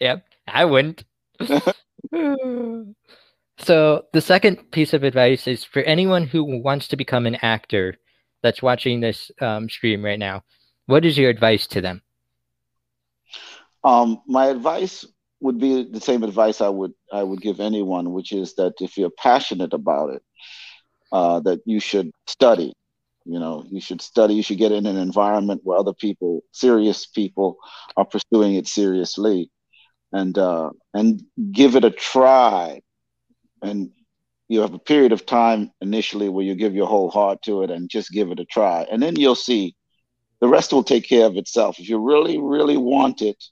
Yep, 0.00 0.24
I 0.48 0.64
wouldn't. 0.64 1.04
so 3.58 4.04
the 4.12 4.20
second 4.20 4.72
piece 4.72 4.92
of 4.94 5.04
advice 5.04 5.46
is 5.46 5.62
for 5.62 5.82
anyone 5.82 6.26
who 6.26 6.60
wants 6.60 6.88
to 6.88 6.96
become 6.96 7.24
an 7.26 7.36
actor 7.36 7.94
that's 8.42 8.60
watching 8.60 8.98
this 8.98 9.30
um, 9.40 9.68
stream 9.68 10.04
right 10.04 10.18
now. 10.18 10.42
What 10.86 11.04
is 11.04 11.16
your 11.16 11.30
advice 11.30 11.68
to 11.68 11.80
them? 11.80 12.02
Um, 13.84 14.22
my 14.26 14.46
advice 14.46 15.06
would 15.42 15.58
be 15.58 15.84
the 15.84 16.00
same 16.00 16.22
advice 16.22 16.60
I 16.60 16.68
would 16.68 16.92
I 17.12 17.22
would 17.22 17.40
give 17.42 17.60
anyone, 17.60 18.12
which 18.12 18.32
is 18.32 18.54
that 18.54 18.74
if 18.80 18.96
you're 18.96 19.10
passionate 19.10 19.74
about 19.74 20.14
it, 20.14 20.22
uh, 21.10 21.40
that 21.40 21.60
you 21.66 21.80
should 21.80 22.10
study. 22.26 22.72
You 23.24 23.38
know, 23.38 23.64
you 23.70 23.80
should 23.80 24.00
study. 24.00 24.34
You 24.34 24.42
should 24.42 24.58
get 24.58 24.72
in 24.72 24.86
an 24.86 24.96
environment 24.96 25.60
where 25.64 25.78
other 25.78 25.92
people, 25.92 26.42
serious 26.52 27.06
people, 27.06 27.56
are 27.96 28.04
pursuing 28.04 28.54
it 28.54 28.66
seriously, 28.66 29.50
and 30.12 30.36
uh, 30.38 30.70
and 30.94 31.22
give 31.52 31.76
it 31.76 31.84
a 31.84 31.90
try. 31.90 32.80
And 33.62 33.90
you 34.48 34.60
have 34.60 34.74
a 34.74 34.78
period 34.78 35.12
of 35.12 35.24
time 35.24 35.70
initially 35.80 36.28
where 36.28 36.44
you 36.44 36.54
give 36.54 36.74
your 36.74 36.88
whole 36.88 37.10
heart 37.10 37.42
to 37.42 37.62
it 37.62 37.70
and 37.70 37.88
just 37.88 38.10
give 38.10 38.30
it 38.30 38.40
a 38.40 38.44
try, 38.44 38.86
and 38.90 39.02
then 39.02 39.16
you'll 39.16 39.34
see 39.34 39.74
the 40.40 40.48
rest 40.48 40.72
will 40.72 40.82
take 40.82 41.08
care 41.08 41.26
of 41.26 41.36
itself. 41.36 41.78
If 41.78 41.88
you 41.88 41.98
really, 41.98 42.38
really 42.38 42.76
want 42.76 43.22
it, 43.22 43.42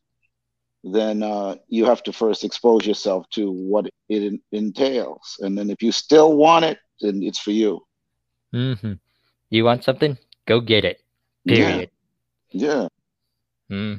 then 0.83 1.23
uh, 1.23 1.57
you 1.69 1.85
have 1.85 2.03
to 2.05 2.13
first 2.13 2.45
expose 2.45 2.87
yourself 2.87 3.29
to 3.31 3.51
what 3.51 3.87
it 3.87 4.23
en- 4.23 4.41
entails. 4.53 5.37
And 5.41 5.57
then 5.57 5.71
if 5.71 5.83
you 5.83 5.93
still 5.93 6.37
want 6.37 6.65
it, 6.65 6.79
then 7.01 7.23
it's 7.23 7.39
for 7.39 7.51
you. 7.53 7.81
hmm 8.53 8.75
You 9.51 9.65
want 9.65 9.85
something? 9.85 10.17
Go 10.47 10.61
get 10.61 10.85
it. 10.85 11.01
Period. 11.47 11.91
Yeah. 12.51 12.89
hmm 13.69 13.95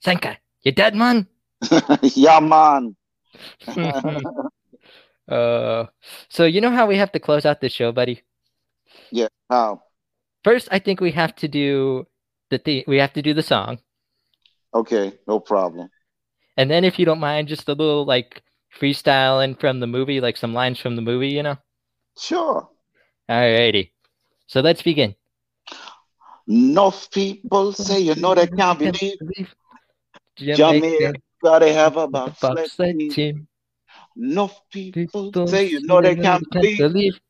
Sanka, 0.00 0.38
you 0.62 0.72
dead, 0.72 0.94
man? 0.94 1.26
yeah, 2.02 2.40
man. 2.40 2.96
uh, 5.28 5.86
so 6.28 6.44
you 6.44 6.60
know 6.60 6.70
how 6.70 6.86
we 6.86 6.96
have 6.96 7.12
to 7.12 7.20
close 7.20 7.46
out 7.46 7.60
the 7.60 7.68
show, 7.68 7.92
buddy? 7.92 8.22
yeah. 9.10 9.28
How? 9.48 9.82
First, 10.44 10.68
I 10.72 10.78
think 10.78 11.00
we 11.00 11.12
have 11.12 11.34
to 11.36 11.48
do 11.48 12.06
the 12.50 12.58
the- 12.58 12.84
we 12.86 12.98
have 12.98 13.12
to 13.14 13.22
do 13.22 13.32
the 13.34 13.42
song, 13.42 13.78
Okay. 14.74 15.12
No 15.26 15.40
problem. 15.40 15.90
and 16.56 16.70
then 16.70 16.84
if 16.84 16.98
you 16.98 17.04
don't 17.04 17.20
mind, 17.20 17.48
just 17.48 17.68
a 17.68 17.72
little 17.72 18.04
like 18.04 18.42
freestyling 18.78 19.58
from 19.58 19.80
the 19.80 19.86
movie, 19.86 20.20
like 20.20 20.36
some 20.36 20.54
lines 20.54 20.78
from 20.78 20.96
the 20.96 21.02
movie, 21.02 21.28
you 21.28 21.42
know? 21.42 21.56
Sure. 22.18 22.68
Alrighty. 23.30 23.92
So 24.46 24.60
let's 24.60 24.82
begin. 24.82 25.14
Enough 26.48 27.10
people 27.10 27.72
say, 27.72 28.00
you 28.00 28.14
know, 28.16 28.34
they 28.34 28.46
can't 28.46 28.78
believe 28.78 29.18
Jamaica, 30.36 30.74
Jamaica, 30.80 31.58
they 31.60 31.72
have 31.72 31.96
a 31.96 32.08
bobsled 32.08 32.70
team. 32.78 33.10
team. 33.10 33.48
Enough 34.16 34.60
people 34.70 35.30
People 35.30 35.46
say, 35.46 35.68
you 35.68 35.86
know, 35.86 36.00
they 36.00 36.16
can't 36.16 36.48
believe 36.50 36.78
believe 36.78 37.20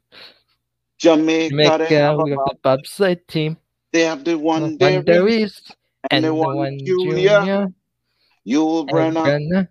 Jamaica, 0.98 1.76
they 1.78 1.94
have 1.94 2.14
Jamaica, 2.14 2.20
a 2.20 2.22
we 2.24 2.30
got 2.30 2.62
bob- 2.62 2.62
bobsled 2.62 3.28
team. 3.28 3.56
They 3.92 4.02
have 4.02 4.24
the 4.24 4.38
one 4.38 4.62
One 4.62 4.78
and 6.10 6.24
the 6.24 6.34
one 6.34 6.78
Junior, 6.84 7.68
Yul 8.46 8.80
and 8.80 9.14
Brenner, 9.14 9.70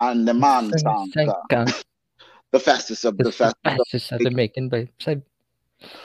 and 0.00 0.28
the 0.28 0.34
man 0.34 0.72
Sanka, 0.78 1.66
the 2.52 2.60
fastest 2.60 3.04
of 3.04 3.16
the 3.16 3.24
the 3.24 3.32
fastest. 3.32 3.64
fastest 3.64 4.12
of 4.12 4.20
the 4.20 4.30
making 4.30 4.68
by. 4.68 4.88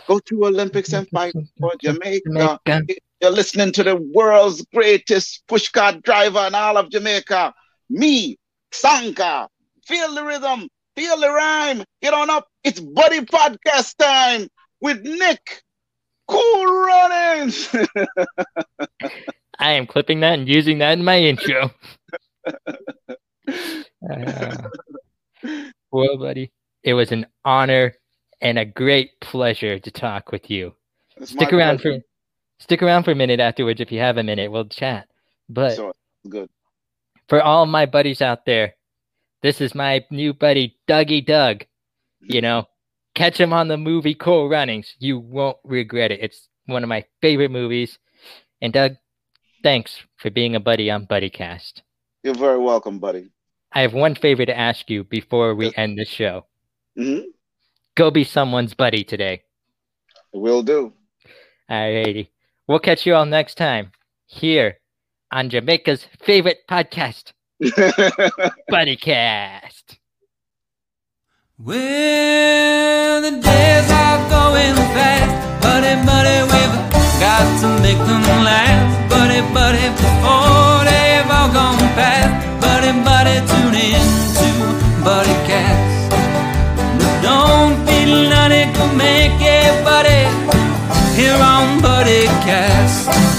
Go 0.07 0.19
to 0.19 0.45
Olympics 0.45 0.93
and 0.93 1.07
fight 1.09 1.33
for 1.59 1.73
Jamaica. 1.81 2.59
Jamaica. 2.67 2.85
You're 3.21 3.31
listening 3.31 3.71
to 3.73 3.83
the 3.83 3.95
world's 3.95 4.65
greatest 4.73 5.47
pushcart 5.47 6.03
driver 6.03 6.45
in 6.45 6.53
all 6.53 6.77
of 6.77 6.89
Jamaica. 6.89 7.53
me, 7.89 8.37
Sanka. 8.71 9.47
Feel 9.85 10.13
the 10.13 10.23
rhythm, 10.23 10.69
feel 10.95 11.19
the 11.19 11.29
rhyme. 11.29 11.83
Get 12.01 12.13
on 12.13 12.29
up. 12.29 12.47
It's 12.63 12.79
Buddy 12.79 13.21
Podcast 13.21 13.97
time 13.97 14.47
with 14.81 15.01
Nick. 15.03 15.63
Cool 16.27 16.65
runnings. 16.65 17.73
I 19.59 19.73
am 19.73 19.87
clipping 19.87 20.19
that 20.21 20.39
and 20.39 20.47
using 20.47 20.79
that 20.79 20.93
in 20.97 21.03
my 21.03 21.19
intro. 21.19 21.71
Uh, 24.09 24.55
well, 25.91 26.17
buddy, 26.17 26.51
it 26.83 26.93
was 26.93 27.11
an 27.11 27.25
honor 27.45 27.93
and 28.41 28.59
a 28.59 28.65
great 28.65 29.11
pleasure 29.21 29.79
to 29.79 29.91
talk 29.91 30.31
with 30.31 30.49
you. 30.49 30.75
It's 31.17 31.31
Stick 31.31 31.53
around 31.53 31.79
pleasure. 31.79 31.99
for 31.99 32.63
stick 32.63 32.81
around 32.83 33.03
for 33.03 33.11
a 33.11 33.15
minute 33.15 33.39
afterwards 33.39 33.79
if 33.79 33.91
you 33.91 33.99
have 33.99 34.17
a 34.17 34.23
minute. 34.23 34.51
We'll 34.51 34.65
chat. 34.65 35.07
But 35.49 35.75
So 35.75 35.93
good. 36.27 36.49
for 37.29 37.41
all 37.41 37.65
my 37.65 37.85
buddies 37.85 38.21
out 38.21 38.45
there, 38.45 38.75
this 39.41 39.61
is 39.61 39.73
my 39.75 40.05
new 40.11 40.33
buddy 40.33 40.77
Dougie 40.87 41.25
Doug. 41.25 41.65
You 42.21 42.41
know, 42.41 42.65
catch 43.15 43.39
him 43.39 43.53
on 43.53 43.67
the 43.67 43.77
movie 43.77 44.15
Cool 44.15 44.49
Runnings. 44.49 44.95
You 44.99 45.19
won't 45.19 45.57
regret 45.63 46.11
it. 46.11 46.19
It's 46.21 46.47
one 46.65 46.83
of 46.83 46.89
my 46.89 47.05
favorite 47.21 47.51
movies. 47.51 47.99
And 48.61 48.71
Doug, 48.73 48.95
thanks 49.63 50.03
for 50.17 50.29
being 50.29 50.55
a 50.55 50.59
buddy 50.59 50.91
on 50.91 51.05
BuddyCast. 51.07 51.81
You're 52.23 52.35
very 52.35 52.59
welcome, 52.59 52.99
buddy. 52.99 53.29
I 53.71 53.81
have 53.81 53.93
one 53.93 54.15
favor 54.15 54.45
to 54.45 54.57
ask 54.57 54.89
you 54.89 55.03
before 55.03 55.55
we 55.55 55.65
Yes. 55.65 55.73
end 55.77 55.97
the 55.97 56.05
show. 56.05 56.45
hmm 56.95 57.19
Go 57.95 58.09
be 58.11 58.23
someone's 58.23 58.73
buddy 58.73 59.03
today. 59.03 59.43
Will 60.33 60.63
do. 60.63 60.93
Alrighty. 61.69 62.27
We'll 62.67 62.79
catch 62.79 63.05
you 63.05 63.13
all 63.15 63.25
next 63.25 63.55
time 63.55 63.91
here 64.25 64.79
on 65.31 65.49
Jamaica's 65.49 66.05
favorite 66.23 66.59
podcast, 66.69 67.33
BuddyCast. 68.71 69.97
Well, 71.59 73.21
the 73.21 73.31
days 73.31 73.91
are 73.91 74.29
going 74.29 74.75
fast, 74.95 75.61
buddy, 75.61 75.95
buddy, 76.05 76.41
we've 76.51 77.02
got 77.23 77.47
to 77.61 77.67
make 77.81 78.01
them 78.09 78.25
laugh. 78.43 79.09
Buddy, 79.09 79.41
buddy, 79.55 79.85
before 80.01 80.79
they've 80.89 81.31
all 81.37 81.49
gone 81.59 81.83
past. 81.97 82.31
Buddy, 82.63 82.91
buddy, 83.07 83.37
tune 83.49 83.77
in 83.91 84.07
to 84.39 84.49
Buddy 85.07 85.37
Cast. 85.47 86.03
No, 86.99 87.07
don't 87.27 87.75
feel 87.87 88.13
none, 88.33 88.51
it 88.61 88.71
make 89.03 89.39
it, 89.59 89.73
buddy, 89.87 90.23
here 91.17 91.39
on 91.53 91.81
Buddy 91.81 92.25
Cast. 92.45 93.32